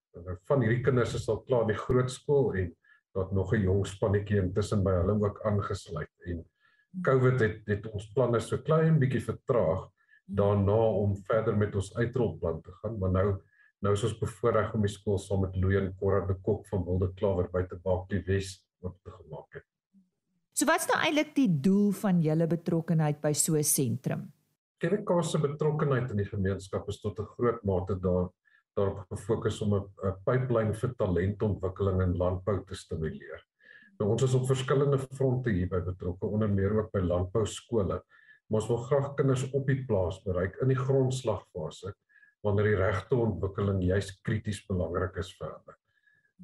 Van 0.49 0.61
hierdie 0.61 0.83
kinders 0.83 1.15
is 1.15 1.29
al 1.29 1.43
klaar 1.45 1.67
in 1.67 1.75
die 1.75 1.83
groot 1.85 2.11
skool 2.11 2.55
en 2.55 2.75
daar't 3.15 3.33
nog 3.33 3.53
'n 3.55 3.63
jong 3.63 3.87
spannetjie 3.87 4.41
intussen 4.43 4.85
by 4.85 4.93
hulle 4.93 5.21
ook 5.25 5.41
aangesluit 5.45 6.13
en 6.27 6.45
COVID 7.03 7.41
het 7.41 7.69
het 7.69 7.87
ons 7.93 8.13
planne 8.15 8.41
so 8.41 8.59
klein 8.59 8.99
bietjie 8.99 9.21
vertraag 9.21 9.87
daarna 10.27 10.79
om 11.03 11.17
verder 11.29 11.57
met 11.57 11.75
ons 11.75 11.93
uitrolplan 11.97 12.63
te 12.63 12.73
gaan, 12.81 12.99
maar 12.99 13.11
nou 13.11 13.29
nou 13.85 13.93
is 13.93 14.03
ons 14.09 14.19
bevoorreg 14.19 14.73
om 14.75 14.83
die 14.83 14.91
skool 14.91 15.19
saam 15.21 15.43
met 15.45 15.57
Louw 15.61 15.77
en 15.79 15.91
Cora 16.01 16.23
de 16.27 16.35
Kok 16.43 16.67
van 16.71 16.85
Wilde 16.85 17.11
Klawer 17.15 17.51
by 17.53 17.63
te 17.69 17.77
Baak 17.77 18.09
die 18.09 18.23
Wes 18.27 18.57
op 18.81 18.97
te 19.05 19.11
gemaak 19.11 19.59
het. 19.59 19.67
So 20.57 20.65
wat's 20.65 20.89
nou 20.89 20.97
eintlik 20.97 21.35
die 21.37 21.51
doel 21.61 21.93
van 21.93 22.23
julle 22.25 22.47
betrokkeheid 22.49 23.21
by 23.21 23.33
so 23.33 23.55
'n 23.57 23.63
sentrum? 23.63 24.33
Kerkkaar 24.81 25.25
se 25.25 25.39
betrokkeheid 25.39 26.11
in 26.11 26.17
die 26.17 26.31
gemeenskap 26.31 26.89
is 26.89 27.01
tot 27.01 27.21
'n 27.21 27.27
groot 27.37 27.63
mate 27.65 28.01
daar 28.01 28.31
daarop 28.77 29.07
gefokus 29.11 29.61
om 29.65 29.75
'n 29.75 30.15
pipeline 30.25 30.75
vir 30.75 30.95
talentontwikkeling 30.99 32.03
in 32.03 32.17
landbou 32.17 32.65
te 32.65 32.75
stimuleer. 32.75 33.45
Nou 33.99 34.11
ons 34.11 34.23
is 34.23 34.35
op 34.35 34.47
verskillende 34.47 34.99
fronte 34.99 35.51
hierby 35.51 35.81
betrokke, 35.81 36.27
onder 36.27 36.49
meer 36.49 36.75
ook 36.79 36.93
by 36.93 37.01
landbou 37.01 37.47
skole. 37.47 38.03
Maar 38.49 38.61
ons 38.61 38.69
wil 38.69 38.77
graag 38.77 39.15
kinders 39.15 39.51
op 39.53 39.67
die 39.67 39.85
plaas 39.87 40.21
bereik 40.23 40.61
in 40.63 40.69
die 40.69 40.79
grondslagfase 40.79 41.95
wanneer 42.45 42.65
die 42.65 42.79
regte 42.79 43.17
ontwikkeling 43.17 43.83
juis 43.83 44.13
krities 44.23 44.61
belangrik 44.69 45.17
is 45.17 45.33
vir 45.39 45.49
hulle. 45.49 45.77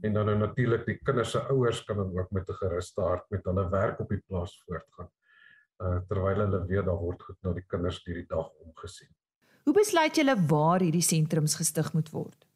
En 0.02 0.14
dan 0.16 0.26
nou 0.26 0.38
natuurlik 0.38 0.86
die 0.86 0.98
kinders 1.04 1.30
se 1.30 1.42
ouers 1.52 1.84
kan 1.84 1.96
dan 2.00 2.18
ook 2.18 2.30
met 2.30 2.48
'n 2.48 2.60
geruste 2.64 3.00
hart 3.00 3.30
met 3.30 3.44
hulle 3.44 3.68
werk 3.70 4.00
op 4.00 4.08
die 4.08 4.22
plaas 4.28 4.62
voortgaan. 4.64 5.10
uh 5.82 5.98
terwyl 6.08 6.38
hulle 6.38 6.66
weet 6.66 6.84
daar 6.86 7.00
word 7.00 7.22
goed 7.22 7.38
na 7.42 7.52
die 7.52 7.64
kinders 7.66 8.04
hierdie 8.04 8.26
dag 8.28 8.50
omgesien. 8.64 9.10
Hoe 9.62 9.74
besluit 9.76 10.16
julle 10.18 10.34
waar 10.50 10.82
hierdie 10.82 11.04
sentrums 11.06 11.54
gestig 11.54 11.92
moet 11.94 12.08
word? 12.10 12.48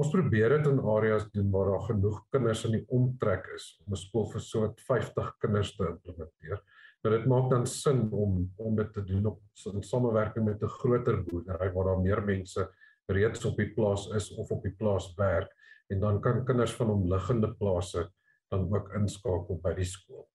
Ons 0.00 0.08
probeer 0.10 0.56
dit 0.56 0.66
in 0.70 0.80
areas 0.92 1.28
doen 1.30 1.50
waar 1.52 1.68
daar 1.70 1.84
genoeg 1.86 2.16
kinders 2.34 2.64
in 2.66 2.74
die 2.74 2.82
omtrek 2.96 3.46
is 3.54 3.66
om 3.84 3.92
'n 3.94 4.00
skool 4.00 4.26
vir 4.32 4.42
so 4.42 4.72
50 4.88 5.28
kinders 5.38 5.70
te 5.76 5.86
implementeer. 5.86 6.58
Maar 7.02 7.12
dit 7.12 7.26
maak 7.26 7.50
dan 7.50 7.66
sin 7.66 8.10
om 8.10 8.50
om 8.56 8.76
dit 8.76 8.92
te 8.92 9.04
doen 9.04 9.26
op 9.26 9.40
in 9.72 9.82
samewerking 9.82 10.44
met 10.44 10.62
'n 10.62 10.74
groter 10.80 11.22
boerdery 11.22 11.72
waar 11.72 11.84
daar 11.84 12.00
meer 12.00 12.22
mense 12.24 12.68
reeds 13.06 13.44
op 13.44 13.56
die 13.56 13.70
plaas 13.74 14.08
is 14.08 14.34
of 14.34 14.50
op 14.50 14.62
die 14.62 14.74
plaas 14.74 15.14
werk 15.16 15.54
en 15.88 16.00
dan 16.00 16.20
kan 16.20 16.44
kinders 16.44 16.74
van 16.74 16.90
omliggende 16.90 17.54
plase 17.54 18.10
dan 18.48 18.74
ook 18.74 18.92
inskakel 18.94 19.60
by 19.62 19.74
die 19.74 19.84
skool. 19.84 20.28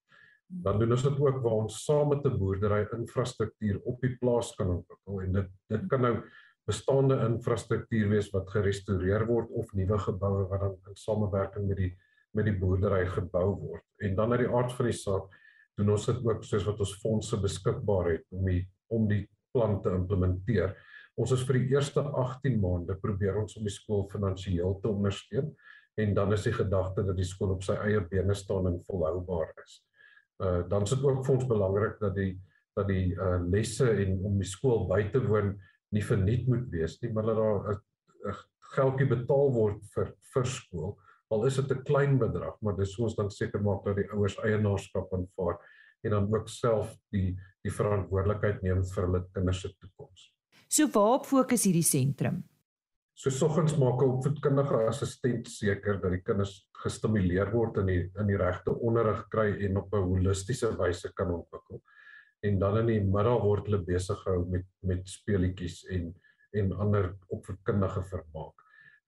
Dan 0.47 0.79
doen 0.79 0.91
ons 0.93 1.03
dit 1.03 1.19
ook 1.19 1.37
waar 1.43 1.61
ons 1.65 1.83
saam 1.83 2.09
met 2.13 2.25
'n 2.25 2.37
boerdery 2.37 2.85
infrastruktuur 2.93 3.79
op 3.83 4.01
die 4.01 4.15
plaas 4.17 4.55
kan 4.55 4.69
ontwikkel 4.69 5.21
en 5.21 5.31
dit 5.33 5.49
dit 5.69 5.87
kan 5.89 6.01
nou 6.01 6.15
bestaande 6.65 7.17
infrastruktuur 7.25 8.09
wees 8.09 8.31
wat 8.33 8.49
gerestoreer 8.49 9.25
word 9.25 9.49
of 9.49 9.73
nuwe 9.73 9.97
geboue 9.97 10.47
wat 10.49 10.59
dan 10.59 10.77
in 10.89 10.95
samewerking 10.95 11.67
met 11.67 11.77
die 11.77 11.93
met 12.35 12.45
die 12.45 12.57
boerdery 12.59 13.05
gebou 13.07 13.55
word. 13.55 13.83
En 14.03 14.15
dan 14.15 14.31
uit 14.31 14.43
die 14.43 14.51
aard 14.51 14.73
van 14.75 14.85
die 14.85 14.97
saak 14.97 15.29
doen 15.79 15.89
ons 15.89 16.05
dit 16.05 16.25
ook 16.25 16.43
soos 16.43 16.65
wat 16.67 16.81
ons 16.83 16.97
fondse 17.01 17.39
beskikbaar 17.41 18.11
het 18.11 18.25
om 18.35 18.45
die 18.45 18.65
om 18.93 19.07
die 19.09 19.23
plan 19.55 19.79
te 19.81 19.89
implementeer. 19.89 20.75
Ons 21.15 21.31
is 21.31 21.45
vir 21.47 21.61
die 21.61 21.71
eerste 21.73 22.03
18 22.03 22.59
maande 22.59 22.97
probeer 23.01 23.39
ons 23.39 23.55
om 23.57 23.63
die 23.63 23.73
skool 23.73 24.03
finansiëel 24.11 24.79
te 24.81 24.91
ondersteun 24.91 25.53
en 25.95 26.13
dan 26.13 26.33
is 26.35 26.43
die 26.43 26.53
gedagte 26.53 27.05
dat 27.07 27.15
die 27.15 27.27
skool 27.27 27.55
op 27.55 27.63
sy 27.63 27.77
eie 27.87 28.01
bene 28.11 28.35
staan 28.35 28.67
en 28.67 28.81
volhoubaar 28.83 29.53
is. 29.63 29.79
Uh 30.43 30.67
dan 30.69 30.83
is 30.83 30.89
dit 30.89 31.03
ook 31.03 31.25
vir 31.25 31.35
ons 31.35 31.47
belangrik 31.47 31.99
dat 31.99 32.15
die 32.15 32.33
dat 32.75 32.87
die 32.87 33.13
uh 33.15 33.39
lesse 33.51 33.87
en 33.87 34.19
om 34.27 34.37
die 34.39 34.49
skool 34.49 34.87
by 34.89 35.03
te 35.11 35.21
woon 35.23 35.55
nie 35.95 36.03
verniet 36.03 36.47
moet 36.47 36.67
wees 36.73 36.97
nie, 37.01 37.11
maar 37.13 37.29
dat 37.29 37.37
daar 37.37 37.75
'n 37.75 38.35
geldjie 38.75 39.07
betaal 39.07 39.51
word 39.53 39.83
vir 39.93 40.13
vir 40.33 40.45
skool. 40.45 40.97
Al 41.31 41.45
is 41.45 41.55
dit 41.55 41.71
'n 41.71 41.83
klein 41.83 42.17
bedrag, 42.17 42.57
maar 42.61 42.75
dis 42.75 42.99
ons 42.99 43.15
dan 43.15 43.31
seker 43.31 43.61
maak 43.61 43.85
dat 43.85 43.95
die 43.95 44.09
ouers 44.11 44.37
eienaarskap 44.43 45.13
aanvaar 45.13 45.57
en 46.03 46.11
dan 46.11 46.33
ook 46.33 46.49
self 46.49 46.95
die 47.11 47.37
die 47.63 47.71
verantwoordelikheid 47.71 48.61
neem 48.61 48.83
vir 48.83 49.05
hulle 49.05 49.23
kinders 49.33 49.61
se 49.61 49.73
toekoms. 49.79 50.31
So 50.67 50.87
waarop 50.87 51.25
fokus 51.25 51.63
hierdie 51.63 51.83
sentrum? 51.83 52.43
So 53.15 53.31
soggens 53.31 53.77
maak 53.79 54.01
'n 54.03 54.09
opvoedkundige 54.11 54.77
assistent 54.91 55.47
seker 55.47 56.01
dat 56.01 56.11
die 56.11 56.21
kinders 56.21 56.55
gestimuleer 56.83 57.47
word 57.53 57.77
in 57.81 57.87
die 57.87 58.01
in 58.19 58.27
die 58.27 58.39
regte 58.41 58.73
onderrig 58.75 59.21
kry 59.31 59.45
en 59.67 59.77
op 59.79 59.93
'n 59.93 60.03
holistiese 60.09 60.71
wyse 60.81 61.13
kan 61.15 61.31
ontwikkel. 61.31 61.81
En 62.43 62.59
dan 62.59 62.77
in 62.77 62.87
die 62.87 62.99
middag 62.99 63.41
word 63.41 63.69
hulle 63.69 63.79
besig 63.87 64.19
gehou 64.25 64.43
met 64.49 64.67
met 64.81 65.07
speletjies 65.07 65.85
en 65.95 66.13
en 66.51 66.71
ander 66.73 67.15
opvoedkundige 67.27 68.03
vermaak. 68.03 68.53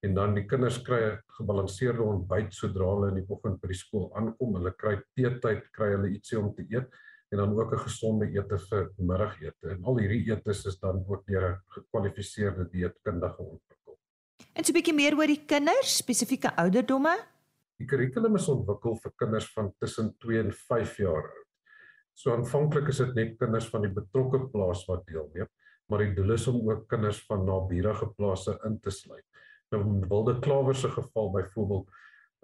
En 0.04 0.14
dan 0.16 0.36
die 0.36 0.48
kinders 0.48 0.82
kry 0.88 1.02
'n 1.04 1.20
gebalanseerde 1.40 2.04
ontbyt 2.04 2.54
sodra 2.54 2.88
hulle 2.94 3.10
in 3.10 3.20
die 3.20 3.30
oggend 3.30 3.62
by 3.62 3.68
die 3.68 3.82
skool 3.84 4.12
aankom. 4.16 4.56
Hulle 4.56 4.72
kry 4.72 5.02
teetyd, 5.16 5.72
kry 5.74 5.90
hulle 5.96 6.14
ietsie 6.16 6.40
om 6.40 6.54
te 6.56 6.64
eet 6.70 6.88
en 7.32 7.38
dan 7.38 7.60
ook 7.60 7.74
'n 7.74 7.86
gesonde 7.90 8.32
ete 8.32 8.58
vir 8.70 8.92
middagete. 8.98 9.70
En 9.70 9.84
al 9.84 9.98
hierdie 9.98 10.32
etes 10.32 10.66
is 10.66 10.80
dan 10.80 11.04
ook 11.08 11.28
deur 11.28 11.52
'n 11.52 11.62
gekwalifiseerde 11.76 12.70
dieetkundige 12.72 13.44
ontwikkel. 13.44 13.77
En 14.58 14.66
so 14.66 14.72
'n 14.72 14.78
bietjie 14.78 14.94
meer 14.98 15.16
oor 15.18 15.30
die 15.30 15.44
kinders, 15.46 15.98
spesifieke 16.02 16.50
ouderdomme? 16.58 17.14
Die 17.78 17.86
kurrikulum 17.86 18.40
is 18.40 18.48
ontwikkel 18.50 18.96
vir 19.04 19.12
kinders 19.22 19.48
van 19.54 19.68
tussen 19.78 20.16
2 20.24 20.40
en 20.40 20.52
5 20.52 20.98
jaar 20.98 21.28
oud. 21.30 21.46
So 22.18 22.34
aanvanklik 22.34 22.88
is 22.90 22.98
dit 23.04 23.14
net 23.14 23.36
kinders 23.38 23.68
van 23.70 23.86
die 23.86 23.94
betrokke 23.94 24.40
plaas 24.50 24.82
wat 24.90 25.06
deelneem, 25.06 25.50
maar 25.90 26.02
die 26.02 26.16
doel 26.18 26.34
is 26.34 26.48
om 26.50 26.58
ook 26.72 26.88
kinders 26.90 27.20
van 27.30 27.46
naburige 27.46 28.10
plase 28.18 28.58
in 28.66 28.80
te 28.82 28.90
sluit. 28.90 29.26
Nou 29.72 29.84
in 29.84 30.08
Wilde 30.10 30.40
Klawer 30.40 30.76
se 30.76 30.90
geval 30.90 31.32
byvoorbeeld 31.32 31.90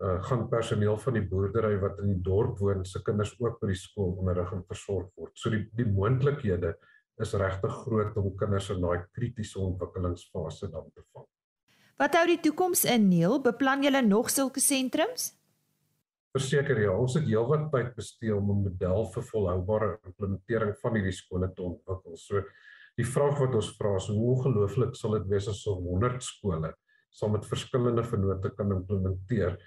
uh, 0.04 0.24
gaan 0.30 0.48
personeel 0.50 0.98
van 0.98 1.18
die 1.18 1.26
boerdery 1.28 1.80
wat 1.82 2.00
in 2.04 2.14
die 2.14 2.22
dorp 2.22 2.60
woon 2.62 2.86
se 2.86 3.02
kinders 3.02 3.34
ook 3.40 3.60
by 3.62 3.72
die 3.74 3.80
skool 3.80 4.14
onderrig 4.22 4.54
en 4.54 4.66
versorg 4.70 5.10
word. 5.18 5.34
So 5.34 5.50
die 5.50 5.66
die 5.74 5.90
moontlikhede 5.90 6.76
is 7.26 7.34
regtig 7.34 7.74
groot 7.88 8.18
om 8.22 8.36
kinders 8.38 8.70
in 8.70 8.86
daai 8.86 9.06
kritiese 9.18 9.60
ontwikkelingsfase 9.66 10.70
dan 10.70 10.92
te 10.94 11.02
vang. 11.10 11.26
Wat 12.02 12.16
hou 12.18 12.26
die 12.28 12.40
toekoms 12.42 12.86
in 12.90 13.08
Neil? 13.10 13.40
Beplan 13.42 13.84
julle 13.86 14.02
nog 14.02 14.30
sulke 14.34 14.60
sentrums? 14.60 15.32
Verseker 16.34 16.80
ja, 16.82 16.94
ons 16.98 17.14
het 17.14 17.28
heelwat 17.28 17.68
tyd 17.72 17.94
bestee 17.96 18.34
om 18.36 18.50
'n 18.50 18.64
model 18.64 19.06
vir 19.14 19.24
volhoubare 19.24 20.00
implementering 20.06 20.74
van 20.82 20.96
hierdie 20.96 21.14
skole 21.14 21.54
te 21.54 21.62
ontwikkel. 21.62 22.18
So 22.18 22.42
die 22.98 23.06
vraag 23.06 23.38
wat 23.40 23.56
ons 23.56 23.76
vra 23.78 23.96
is 23.96 24.08
hoe 24.08 24.36
ongelooflik 24.36 24.96
sal 24.96 25.12
dit 25.12 25.28
wees 25.30 25.48
as 25.48 25.68
ons 25.68 25.86
100 25.86 26.24
skole 26.24 26.74
saam 27.12 27.32
met 27.32 27.46
verskillende 27.46 28.04
vennote 28.04 28.50
kan 28.58 28.72
implementeer 28.72 29.58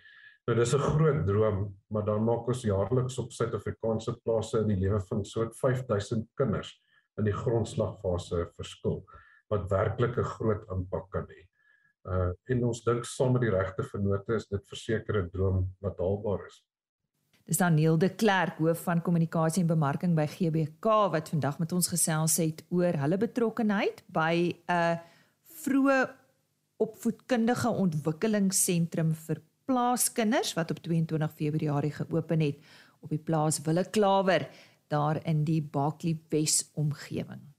Nou 0.47 0.55
dis 0.59 0.75
'n 0.75 0.79
groot 0.79 1.27
droom, 1.27 1.75
maar 1.91 2.05
dan 2.05 2.23
maak 2.25 2.47
ons 2.47 2.62
jaarliks 2.62 3.19
op 3.19 3.33
Suid-Afrikaanse 3.33 4.12
plase 4.23 4.61
in 4.61 4.69
die 4.69 4.77
lewe 4.77 5.01
van 5.09 5.25
so 5.25 5.49
5000 5.51 6.29
kinders 6.37 6.71
in 7.19 7.25
die 7.25 7.35
grondslagfase 7.35 8.53
verskil 8.55 9.03
wat 9.51 9.67
werklik 9.71 10.17
'n 10.19 10.23
groot 10.23 10.62
impak 10.71 11.11
kan 11.11 11.27
hê. 11.27 11.46
Uh 12.07 12.33
en 12.53 12.64
ons 12.64 12.83
dink 12.85 13.05
saam 13.05 13.33
met 13.35 13.42
die 13.42 13.51
regte 13.51 13.83
vennote 13.83 14.35
is 14.35 14.47
dit 14.47 14.69
verseker 14.69 15.23
'n 15.23 15.31
droom 15.31 15.66
wat 15.81 15.99
haalbaar 15.99 16.47
is. 16.47 16.62
Dis 17.47 17.59
Daniel 17.59 17.99
de 17.99 18.09
Klerk, 18.11 18.59
hoof 18.59 18.83
van 18.83 19.03
kommunikasie 19.03 19.62
en 19.62 19.69
bemarking 19.69 20.14
by 20.14 20.27
GBK 20.27 20.87
wat 21.11 21.29
vandag 21.29 21.59
met 21.59 21.73
ons 21.73 21.88
gesels 21.88 22.37
het 22.37 22.64
oor 22.69 22.99
hulle 23.03 23.19
betrokkeheid 23.19 24.03
by 24.07 24.55
'n 24.69 25.01
vroeë 25.62 26.11
opvoedkundige 26.77 27.69
ontwikkelingsentrum 27.69 29.14
vir 29.14 29.42
plaaskinders 29.64 30.55
wat 30.55 30.71
op 30.71 30.79
22 30.79 31.33
Februarie 31.35 31.92
geopen 31.92 32.40
het 32.40 32.59
op 33.01 33.11
die 33.11 33.23
plaas 33.23 33.61
Willeklawer 33.62 34.49
daar 34.88 35.21
in 35.25 35.45
die 35.45 35.62
Baklie 35.62 36.19
Wes 36.31 36.71
omgewing. 36.75 37.56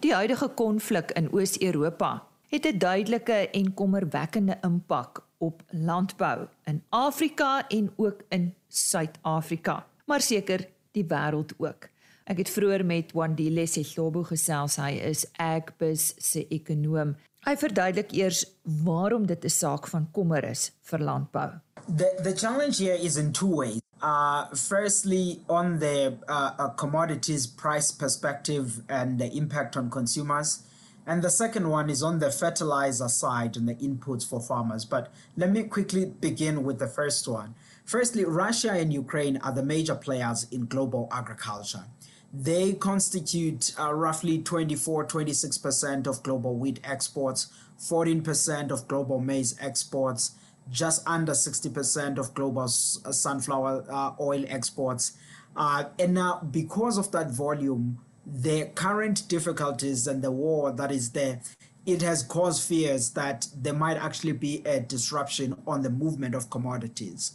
Die 0.00 0.14
huidige 0.14 0.48
konflik 0.48 1.10
in 1.18 1.28
Oos-Europa 1.32 2.22
het 2.48 2.66
'n 2.66 2.78
duidelike 2.78 3.50
en 3.50 3.74
kommerwekkende 3.74 4.58
impak 4.60 5.22
op 5.38 5.62
landbou 5.70 6.46
in 6.64 6.82
Afrika 6.88 7.68
en 7.68 7.92
ook 7.96 8.20
in 8.28 8.54
Suid-Afrika, 8.68 9.86
maar 10.04 10.20
seker 10.20 10.68
die 10.90 11.04
wêreld 11.04 11.52
ook. 11.56 11.88
Ek 12.24 12.36
het 12.36 12.50
vroeër 12.50 12.84
met 12.84 13.12
Wandile 13.12 13.66
Sehlobo 13.66 14.22
gesels, 14.22 14.76
hy 14.76 14.90
is 14.90 15.26
Agbus 15.36 16.14
se 16.16 16.46
ekonom 16.48 17.16
Hy 17.46 17.54
verduidelik 17.56 18.10
eers 18.12 18.44
waarom 18.84 19.26
dit 19.26 19.44
'n 19.44 19.48
saak 19.48 19.86
van 19.88 20.08
kommer 20.12 20.44
is 20.44 20.72
vir 20.82 20.98
landbou. 20.98 21.50
The 21.96 22.18
the 22.22 22.34
challenge 22.36 22.82
here 22.84 22.98
is 22.98 23.16
in 23.16 23.32
two 23.32 23.54
ways. 23.56 23.87
Uh 24.00 24.46
firstly 24.54 25.40
on 25.48 25.78
the 25.78 26.16
uh, 26.28 26.68
commodities 26.70 27.46
price 27.46 27.90
perspective 27.90 28.82
and 28.88 29.18
the 29.18 29.28
impact 29.36 29.76
on 29.76 29.90
consumers. 29.90 30.62
And 31.08 31.22
the 31.22 31.30
second 31.30 31.70
one 31.70 31.88
is 31.88 32.02
on 32.02 32.18
the 32.18 32.30
fertilizer 32.30 33.08
side 33.08 33.56
and 33.56 33.66
the 33.66 33.74
inputs 33.76 34.28
for 34.28 34.40
farmers. 34.40 34.84
But 34.84 35.10
let 35.38 35.50
me 35.50 35.62
quickly 35.62 36.04
begin 36.04 36.64
with 36.64 36.78
the 36.78 36.86
first 36.86 37.26
one. 37.26 37.54
Firstly, 37.86 38.26
Russia 38.26 38.72
and 38.72 38.92
Ukraine 38.92 39.38
are 39.38 39.52
the 39.52 39.62
major 39.62 39.94
players 39.94 40.46
in 40.52 40.66
global 40.66 41.08
agriculture. 41.10 41.84
They 42.30 42.74
constitute 42.74 43.74
uh, 43.80 43.94
roughly 43.94 44.38
24, 44.40 45.06
26% 45.06 46.06
of 46.06 46.22
global 46.22 46.56
wheat 46.56 46.78
exports, 46.84 47.50
14% 47.80 48.70
of 48.70 48.86
global 48.86 49.18
maize 49.18 49.56
exports, 49.58 50.32
just 50.70 51.06
under 51.06 51.32
60% 51.32 52.18
of 52.18 52.34
global 52.34 52.64
uh, 52.64 52.66
sunflower 52.66 53.84
uh, 53.90 54.12
oil 54.20 54.44
exports. 54.48 55.12
Uh, 55.56 55.84
and 55.98 56.14
now, 56.14 56.40
because 56.50 56.98
of 56.98 57.10
that 57.12 57.30
volume, 57.30 57.98
the 58.26 58.66
current 58.74 59.26
difficulties 59.28 60.06
and 60.06 60.22
the 60.22 60.30
war 60.30 60.70
that 60.72 60.92
is 60.92 61.10
there, 61.12 61.40
it 61.86 62.02
has 62.02 62.22
caused 62.22 62.68
fears 62.68 63.10
that 63.10 63.46
there 63.56 63.72
might 63.72 63.96
actually 63.96 64.32
be 64.32 64.62
a 64.66 64.78
disruption 64.78 65.56
on 65.66 65.82
the 65.82 65.90
movement 65.90 66.34
of 66.34 66.50
commodities. 66.50 67.32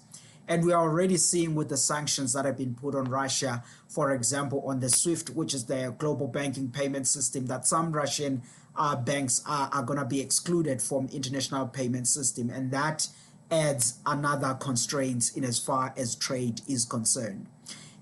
And 0.48 0.66
we 0.66 0.74
are 0.74 0.82
already 0.84 1.18
seeing 1.18 1.56
with 1.56 1.70
the 1.70 1.78
sanctions 1.78 2.34
that 2.34 2.46
have 2.46 2.58
been 2.58 2.76
put 2.76 2.96
on 2.96 3.06
Russia, 3.06 3.64
for 3.88 4.14
example, 4.14 4.64
on 4.68 4.80
the 4.80 4.90
SWIFT, 4.90 5.32
which 5.32 5.54
is 5.54 5.66
the 5.66 5.96
global 5.98 6.28
banking 6.28 6.70
payment 6.70 7.08
system, 7.08 7.48
that 7.48 7.66
some 7.66 7.94
Russian 7.94 8.44
uh, 8.76 8.96
banks 8.96 9.42
are, 9.48 9.70
are 9.74 9.84
going 9.84 10.00
to 10.00 10.06
be 10.06 10.20
excluded 10.20 10.82
from 10.82 11.08
international 11.14 11.68
payment 11.68 12.08
system. 12.08 12.50
And 12.50 12.72
that 12.72 13.08
adds 13.54 14.00
another 14.06 14.56
constraint 14.56 15.32
in 15.36 15.44
as 15.44 15.60
far 15.60 15.94
as 15.96 16.16
trade 16.16 16.62
is 16.68 16.86
concerned. 16.86 17.46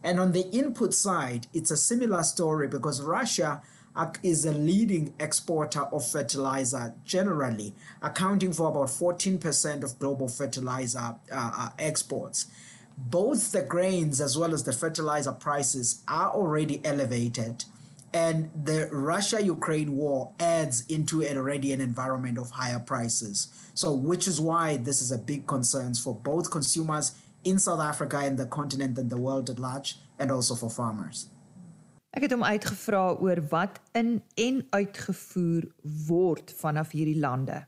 And 0.02 0.20
on 0.20 0.32
the 0.32 0.50
input 0.52 0.94
side, 0.94 1.48
it's 1.54 1.72
a 1.72 1.78
similar 1.78 2.24
story 2.24 2.68
because 2.68 3.02
Russia 3.02 3.62
is 4.24 4.46
a 4.46 4.54
leading 4.54 5.14
exporter 5.20 5.82
of 5.82 6.08
fertilizer 6.08 6.94
generally, 7.04 7.76
accounting 8.02 8.54
for 8.54 8.70
about 8.70 8.88
14% 8.88 9.84
of 9.84 10.00
global 10.00 10.30
fertilizer 10.30 11.16
uh, 11.32 11.52
uh, 11.64 11.70
exports. 11.78 12.48
both 13.10 13.52
the 13.52 13.62
grains 13.62 14.22
as 14.22 14.38
well 14.38 14.54
as 14.54 14.64
the 14.64 14.74
fertilizer 14.74 15.32
prices 15.32 16.04
are 16.08 16.30
already 16.32 16.82
elevated. 16.86 17.66
And 18.14 18.52
the 18.66 18.90
Russia 18.92 19.42
Ukraine 19.42 19.96
war 19.96 20.34
adds 20.40 20.86
into 20.88 21.22
it 21.22 21.38
already 21.38 21.72
an 21.72 21.80
environment 21.80 22.38
of 22.38 22.52
higher 22.52 22.80
prices. 22.80 23.48
So, 23.74 23.94
which 23.94 24.28
is 24.28 24.42
why 24.42 24.78
this 24.78 25.02
is 25.02 25.12
a 25.12 25.18
big 25.18 25.48
concern 25.48 25.94
for 25.94 26.14
both 26.14 26.52
consumers 26.52 27.14
in 27.44 27.58
South 27.58 27.80
Africa 27.80 28.18
and 28.18 28.38
the 28.38 28.46
continent 28.46 28.98
and 28.98 29.10
the 29.10 29.18
world 29.18 29.50
at 29.50 29.60
large, 29.60 29.98
and 30.20 30.32
also 30.32 30.56
for 30.56 30.70
farmers. 30.70 31.30
Ek 32.12 32.26
het 32.28 32.34
hom 32.36 32.44
uitgevra 32.44 33.02
oor 33.24 33.40
wat 33.54 33.78
in 33.96 34.18
en 34.36 34.58
uitgevoer 34.76 35.70
word 36.10 36.52
vanaf 36.60 36.92
hierdie 36.92 37.20
lande. 37.24 37.62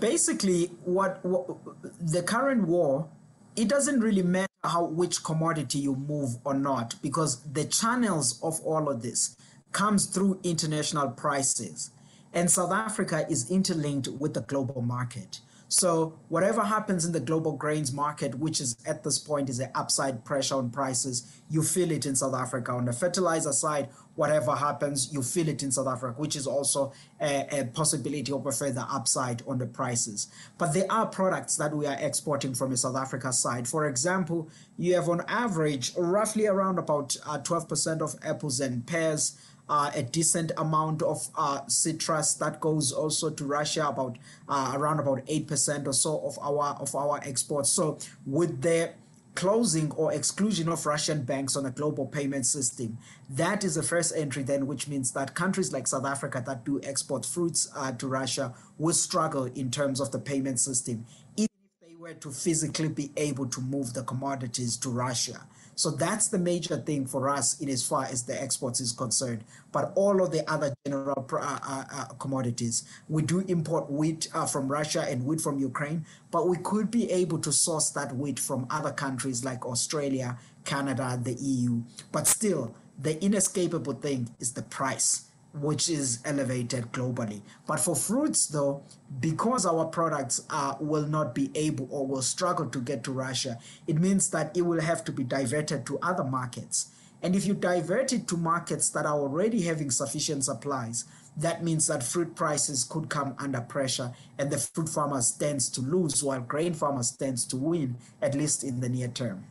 Basically 0.00 0.70
what, 0.84 1.20
what 1.22 1.52
the 2.00 2.22
current 2.22 2.64
war 2.66 3.08
it 3.54 3.68
doesn't 3.68 4.00
really 4.00 4.22
matter 4.22 4.51
how 4.64 4.84
which 4.84 5.24
commodity 5.24 5.78
you 5.78 5.96
move 5.96 6.36
or 6.44 6.54
not 6.54 6.94
because 7.02 7.42
the 7.52 7.64
channels 7.64 8.40
of 8.42 8.60
all 8.60 8.88
of 8.88 9.02
this 9.02 9.36
comes 9.72 10.06
through 10.06 10.38
international 10.44 11.08
prices 11.10 11.90
and 12.32 12.50
South 12.50 12.72
Africa 12.72 13.26
is 13.28 13.50
interlinked 13.50 14.08
with 14.08 14.34
the 14.34 14.40
global 14.42 14.80
market. 14.80 15.40
So 15.72 16.18
whatever 16.28 16.62
happens 16.62 17.06
in 17.06 17.12
the 17.12 17.20
global 17.20 17.52
grains 17.52 17.94
market, 17.94 18.34
which 18.34 18.60
is 18.60 18.76
at 18.84 19.02
this 19.02 19.18
point 19.18 19.48
is 19.48 19.58
an 19.58 19.70
upside 19.74 20.22
pressure 20.22 20.56
on 20.56 20.68
prices, 20.68 21.40
you 21.48 21.62
feel 21.62 21.90
it 21.90 22.04
in 22.04 22.14
South 22.14 22.34
Africa. 22.34 22.72
On 22.72 22.84
the 22.84 22.92
fertilizer 22.92 23.52
side, 23.52 23.88
whatever 24.14 24.54
happens, 24.54 25.10
you 25.14 25.22
feel 25.22 25.48
it 25.48 25.62
in 25.62 25.72
South 25.72 25.86
Africa, 25.86 26.20
which 26.20 26.36
is 26.36 26.46
also 26.46 26.92
a, 27.22 27.60
a, 27.60 27.64
possibility 27.64 28.30
of 28.30 28.44
a 28.44 28.52
further 28.52 28.84
upside 28.90 29.42
on 29.48 29.56
the 29.56 29.66
prices. 29.66 30.28
But 30.58 30.74
there 30.74 30.84
are 30.92 31.06
products 31.06 31.56
that 31.56 31.74
we 31.74 31.86
are 31.86 31.96
exporting 31.98 32.52
from 32.52 32.70
the 32.70 32.76
South 32.76 32.96
Africa 32.96 33.32
side. 33.32 33.66
For 33.66 33.88
example, 33.88 34.50
you 34.76 34.94
have 34.94 35.08
on 35.08 35.22
average 35.26 35.94
roughly 35.96 36.46
around 36.46 36.80
about 36.80 37.16
uh, 37.26 37.38
12% 37.38 38.02
of 38.02 38.14
apples 38.22 38.60
and 38.60 38.86
pears 38.86 39.38
uh, 39.68 39.90
a 39.94 40.02
decent 40.02 40.52
amount 40.56 41.02
of 41.02 41.28
uh, 41.36 41.60
citrus 41.66 42.34
that 42.34 42.60
goes 42.60 42.92
also 42.92 43.30
to 43.30 43.44
Russia, 43.44 43.88
about 43.88 44.18
uh, 44.48 44.72
around 44.74 45.00
about 45.00 45.22
eight 45.28 45.46
percent 45.46 45.86
or 45.86 45.92
so 45.92 46.20
of 46.20 46.38
our 46.40 46.76
of 46.80 46.94
our 46.94 47.20
exports. 47.24 47.70
So 47.70 47.98
with 48.26 48.62
the 48.62 48.92
closing 49.34 49.90
or 49.92 50.12
exclusion 50.12 50.68
of 50.68 50.84
Russian 50.84 51.22
banks 51.22 51.56
on 51.56 51.64
a 51.64 51.70
global 51.70 52.06
payment 52.06 52.44
system, 52.44 52.98
that 53.30 53.64
is 53.64 53.76
the 53.76 53.82
first 53.82 54.12
entry 54.14 54.42
then, 54.42 54.66
which 54.66 54.88
means 54.88 55.12
that 55.12 55.34
countries 55.34 55.72
like 55.72 55.86
South 55.86 56.04
Africa 56.04 56.42
that 56.46 56.64
do 56.64 56.78
export 56.82 57.24
fruits 57.24 57.70
uh, 57.74 57.92
to 57.92 58.06
Russia 58.06 58.54
will 58.76 58.92
struggle 58.92 59.46
in 59.46 59.70
terms 59.70 60.00
of 60.00 60.10
the 60.12 60.18
payment 60.18 60.60
system, 60.60 61.06
even 61.36 61.48
if 61.64 61.88
they 61.88 61.94
were 61.94 62.12
to 62.12 62.30
physically 62.30 62.88
be 62.88 63.10
able 63.16 63.46
to 63.46 63.62
move 63.62 63.94
the 63.94 64.02
commodities 64.02 64.76
to 64.76 64.90
Russia. 64.90 65.46
So 65.74 65.90
that's 65.90 66.28
the 66.28 66.38
major 66.38 66.76
thing 66.76 67.06
for 67.06 67.28
us 67.28 67.60
in 67.60 67.68
as 67.68 67.86
far 67.86 68.04
as 68.04 68.24
the 68.24 68.40
exports 68.40 68.80
is 68.80 68.92
concerned. 68.92 69.44
But 69.72 69.92
all 69.94 70.22
of 70.22 70.30
the 70.30 70.48
other 70.50 70.74
general 70.86 71.26
uh, 71.32 71.58
uh, 71.62 71.84
uh, 71.92 72.04
commodities, 72.18 72.84
we 73.08 73.22
do 73.22 73.40
import 73.48 73.90
wheat 73.90 74.28
uh, 74.34 74.46
from 74.46 74.68
Russia 74.68 75.06
and 75.08 75.24
wheat 75.24 75.40
from 75.40 75.58
Ukraine, 75.58 76.04
but 76.30 76.46
we 76.46 76.58
could 76.58 76.90
be 76.90 77.10
able 77.10 77.38
to 77.38 77.52
source 77.52 77.90
that 77.90 78.14
wheat 78.14 78.38
from 78.38 78.66
other 78.70 78.92
countries 78.92 79.44
like 79.44 79.64
Australia, 79.64 80.38
Canada, 80.64 81.18
the 81.20 81.34
EU. 81.34 81.82
But 82.12 82.26
still, 82.26 82.74
the 82.98 83.22
inescapable 83.24 83.94
thing 83.94 84.34
is 84.38 84.52
the 84.52 84.62
price 84.62 85.31
which 85.54 85.90
is 85.90 86.20
elevated 86.24 86.92
globally. 86.92 87.42
But 87.66 87.80
for 87.80 87.94
fruits, 87.94 88.46
though, 88.46 88.82
because 89.20 89.66
our 89.66 89.84
products 89.86 90.44
uh, 90.50 90.74
will 90.80 91.06
not 91.06 91.34
be 91.34 91.50
able 91.54 91.88
or 91.90 92.06
will 92.06 92.22
struggle 92.22 92.66
to 92.66 92.80
get 92.80 93.04
to 93.04 93.12
Russia, 93.12 93.58
it 93.86 93.98
means 93.98 94.30
that 94.30 94.56
it 94.56 94.62
will 94.62 94.80
have 94.80 95.04
to 95.04 95.12
be 95.12 95.24
diverted 95.24 95.84
to 95.86 95.98
other 96.00 96.24
markets. 96.24 96.90
And 97.22 97.36
if 97.36 97.46
you 97.46 97.54
divert 97.54 98.12
it 98.12 98.26
to 98.28 98.36
markets 98.36 98.90
that 98.90 99.06
are 99.06 99.18
already 99.18 99.62
having 99.62 99.90
sufficient 99.90 100.44
supplies, 100.44 101.04
that 101.36 101.62
means 101.62 101.86
that 101.86 102.02
fruit 102.02 102.34
prices 102.34 102.84
could 102.84 103.08
come 103.08 103.34
under 103.38 103.60
pressure 103.60 104.12
and 104.38 104.50
the 104.50 104.58
fruit 104.58 104.88
farmers 104.88 105.28
stands 105.28 105.68
to 105.70 105.80
lose 105.80 106.22
while 106.22 106.40
grain 106.40 106.74
farmers 106.74 107.08
stands 107.08 107.46
to 107.46 107.56
win, 107.56 107.96
at 108.20 108.34
least 108.34 108.64
in 108.64 108.80
the 108.80 108.88
near 108.88 109.08
term. 109.08 109.44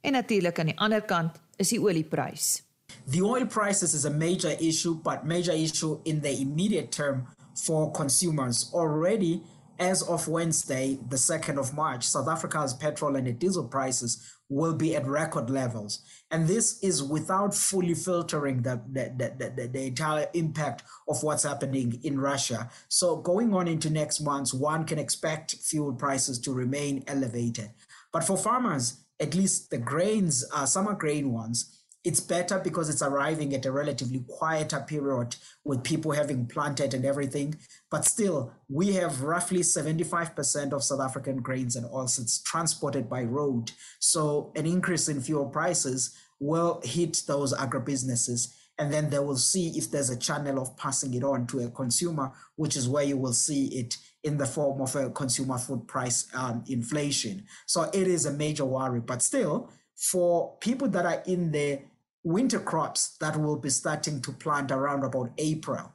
En 0.00 0.12
natuurlik 0.12 0.58
aan 0.58 0.66
die 0.70 0.78
ander 0.78 1.02
kant 1.02 1.34
is 1.56 1.68
die 1.68 1.80
olieprys. 1.82 2.62
The 3.06 3.22
oil 3.22 3.46
prices 3.46 3.94
is 3.94 4.04
a 4.04 4.10
major 4.10 4.56
issue, 4.60 4.94
but 4.94 5.26
major 5.26 5.52
issue 5.52 6.00
in 6.04 6.20
the 6.20 6.40
immediate 6.40 6.90
term 6.90 7.28
for 7.54 7.92
consumers. 7.92 8.70
Already, 8.74 9.42
as 9.78 10.02
of 10.02 10.26
Wednesday, 10.28 10.98
the 11.08 11.16
2nd 11.16 11.58
of 11.58 11.74
March, 11.74 12.04
South 12.04 12.28
Africa's 12.28 12.74
petrol 12.74 13.16
and 13.16 13.38
diesel 13.38 13.64
prices 13.64 14.32
will 14.48 14.74
be 14.74 14.94
at 14.94 15.06
record 15.06 15.50
levels. 15.50 16.00
And 16.30 16.46
this 16.46 16.82
is 16.82 17.02
without 17.02 17.54
fully 17.54 17.94
filtering 17.94 18.62
the, 18.62 18.80
the, 18.90 19.12
the, 19.38 19.68
the, 19.68 19.86
entire 19.86 20.28
impact 20.34 20.84
of 21.08 21.22
what's 21.22 21.42
happening 21.42 22.00
in 22.04 22.18
Russia. 22.18 22.70
So, 22.88 23.16
going 23.16 23.52
on 23.54 23.66
into 23.66 23.90
next 23.90 24.20
month, 24.20 24.54
one 24.54 24.84
can 24.84 24.98
expect 24.98 25.56
fuel 25.56 25.92
prices 25.92 26.38
to 26.40 26.52
remain 26.52 27.04
elevated. 27.06 27.70
But 28.12 28.24
for 28.24 28.36
farmers, 28.36 28.98
at 29.18 29.34
least 29.34 29.70
the 29.70 29.78
grains, 29.78 30.44
uh, 30.54 30.66
summer 30.66 30.94
grain 30.94 31.32
ones, 31.32 31.76
it's 32.06 32.20
better 32.20 32.60
because 32.60 32.88
it's 32.88 33.02
arriving 33.02 33.52
at 33.52 33.66
a 33.66 33.72
relatively 33.72 34.24
quieter 34.28 34.78
period 34.86 35.34
with 35.64 35.82
people 35.82 36.12
having 36.12 36.46
planted 36.46 36.94
and 36.94 37.04
everything. 37.04 37.56
But 37.90 38.04
still, 38.04 38.52
we 38.68 38.92
have 38.92 39.22
roughly 39.22 39.58
75% 39.58 40.72
of 40.72 40.84
South 40.84 41.00
African 41.00 41.38
grains 41.42 41.74
and 41.74 41.84
oilseeds 41.86 42.44
transported 42.44 43.10
by 43.10 43.24
road. 43.24 43.72
So 43.98 44.52
an 44.54 44.66
increase 44.66 45.08
in 45.08 45.20
fuel 45.20 45.46
prices 45.46 46.16
will 46.38 46.80
hit 46.84 47.22
those 47.26 47.52
agribusinesses. 47.52 48.54
And 48.78 48.92
then 48.92 49.10
they 49.10 49.18
will 49.18 49.36
see 49.36 49.76
if 49.76 49.90
there's 49.90 50.10
a 50.10 50.18
channel 50.18 50.62
of 50.62 50.76
passing 50.76 51.12
it 51.14 51.24
on 51.24 51.48
to 51.48 51.64
a 51.64 51.70
consumer, 51.70 52.30
which 52.54 52.76
is 52.76 52.88
where 52.88 53.02
you 53.02 53.16
will 53.16 53.32
see 53.32 53.66
it 53.80 53.96
in 54.22 54.36
the 54.36 54.46
form 54.46 54.80
of 54.80 54.94
a 54.94 55.10
consumer 55.10 55.58
food 55.58 55.88
price 55.88 56.28
um, 56.34 56.62
inflation. 56.68 57.46
So 57.66 57.90
it 57.92 58.06
is 58.06 58.26
a 58.26 58.32
major 58.32 58.64
worry. 58.64 59.00
But 59.00 59.22
still, 59.22 59.72
for 59.96 60.56
people 60.60 60.86
that 60.88 61.04
are 61.04 61.22
in 61.26 61.50
the 61.50 61.80
winter 62.26 62.58
crops 62.58 63.16
that 63.20 63.36
will 63.40 63.56
be 63.56 63.70
starting 63.70 64.20
to 64.20 64.32
plant 64.32 64.72
around 64.72 65.04
about 65.04 65.30
April 65.38 65.92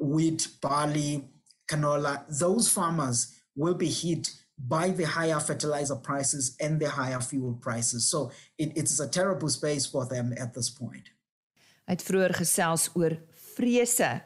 wheat, 0.00 0.48
barley, 0.60 1.28
canola, 1.68 2.24
those 2.38 2.68
farmers 2.68 3.34
will 3.54 3.74
be 3.74 3.88
hit 3.88 4.32
by 4.58 4.90
the 4.90 5.04
higher 5.04 5.40
fertilizer 5.40 5.96
prices 5.96 6.56
and 6.60 6.80
the 6.80 6.88
higher 6.88 7.20
fuel 7.20 7.54
prices. 7.60 8.10
So 8.10 8.30
it, 8.58 8.76
it's 8.76 9.00
a 9.00 9.08
terrible 9.08 9.48
space 9.48 9.86
for 9.86 10.06
them 10.06 10.34
at 10.38 10.54
this 10.54 10.70
point. 10.70 11.08
Het 11.84 12.02
vroeër 12.06 12.34
gesels 12.38 12.90
oor 12.94 13.16
vrese. 13.56 14.20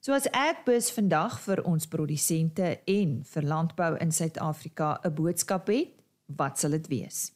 So 0.00 0.14
as 0.16 0.26
ek 0.32 0.64
bus 0.66 0.88
vandag 0.94 1.36
vir 1.44 1.60
ons 1.68 1.86
produsente 1.86 2.78
en 2.88 3.18
vir 3.34 3.46
landbou 3.46 3.92
in 4.00 4.14
Suid-Afrika 4.14 4.98
'n 5.04 5.14
boodskap 5.14 5.68
het, 5.68 5.92
wat 6.26 6.58
sal 6.58 6.70
dit 6.70 6.88
wees? 6.88 7.30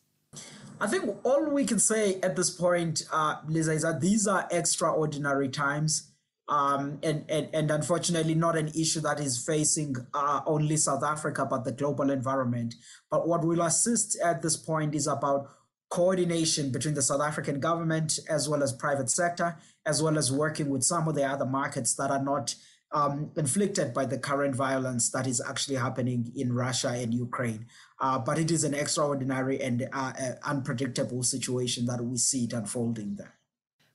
I 0.78 0.86
think 0.86 1.16
all 1.24 1.48
we 1.48 1.64
can 1.64 1.78
say 1.78 2.20
at 2.20 2.36
this 2.36 2.50
point, 2.50 3.04
uh, 3.10 3.36
Lisa, 3.48 3.72
is 3.72 3.82
that 3.82 4.00
these 4.00 4.26
are 4.26 4.46
extraordinary 4.50 5.48
times. 5.48 6.12
Um, 6.48 7.00
and, 7.02 7.24
and, 7.28 7.48
and 7.52 7.70
unfortunately, 7.70 8.34
not 8.34 8.56
an 8.56 8.68
issue 8.68 9.00
that 9.00 9.18
is 9.18 9.42
facing 9.44 9.96
uh, 10.14 10.42
only 10.46 10.76
South 10.76 11.02
Africa, 11.02 11.44
but 11.48 11.64
the 11.64 11.72
global 11.72 12.10
environment. 12.10 12.74
But 13.10 13.26
what 13.26 13.44
will 13.44 13.62
assist 13.62 14.16
at 14.20 14.42
this 14.42 14.56
point 14.56 14.94
is 14.94 15.06
about 15.06 15.48
coordination 15.88 16.70
between 16.70 16.94
the 16.94 17.02
South 17.02 17.22
African 17.22 17.58
government 17.58 18.18
as 18.28 18.48
well 18.48 18.62
as 18.62 18.72
private 18.72 19.10
sector, 19.10 19.56
as 19.86 20.02
well 20.02 20.18
as 20.18 20.30
working 20.30 20.68
with 20.68 20.82
some 20.82 21.08
of 21.08 21.14
the 21.14 21.24
other 21.24 21.46
markets 21.46 21.94
that 21.94 22.10
are 22.10 22.22
not 22.22 22.54
um, 22.92 23.30
inflicted 23.36 23.92
by 23.92 24.04
the 24.04 24.18
current 24.18 24.54
violence 24.54 25.10
that 25.10 25.26
is 25.26 25.40
actually 25.40 25.76
happening 25.76 26.32
in 26.34 26.52
Russia 26.52 26.88
and 26.88 27.12
Ukraine. 27.12 27.66
Uh, 28.00 28.18
but 28.18 28.38
it 28.38 28.50
is 28.50 28.64
an 28.64 28.74
extraordinary 28.74 29.60
and 29.62 29.88
uh, 29.92 30.12
uh, 30.18 30.32
unpredictable 30.44 31.22
situation 31.22 31.86
that 31.86 32.00
we 32.00 32.16
see 32.16 32.44
it 32.44 32.52
unfolding 32.52 33.16
there. 33.16 33.32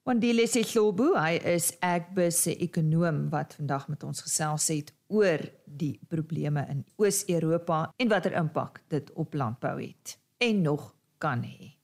Wandile 0.08 0.47
Sehlobo, 0.49 1.13
hy 1.13 1.38
is 1.45 1.75
Agbus 1.86 2.39
se 2.47 2.56
ekonom 2.65 3.27
wat 3.30 3.54
vandag 3.60 3.86
met 3.88 4.01
ons 4.04 4.23
gesels 4.25 4.65
het 4.73 4.89
oor 5.13 5.43
die 5.65 5.99
probleme 6.10 6.63
in 6.73 6.82
Oos-Europa 6.97 7.84
en 8.01 8.10
watter 8.10 8.34
impak 8.34 8.82
dit 8.89 9.12
op 9.13 9.38
landbou 9.38 9.75
het 9.77 10.15
en 10.41 10.63
nog 10.65 10.89
kan 11.21 11.45
hê. 11.45 11.75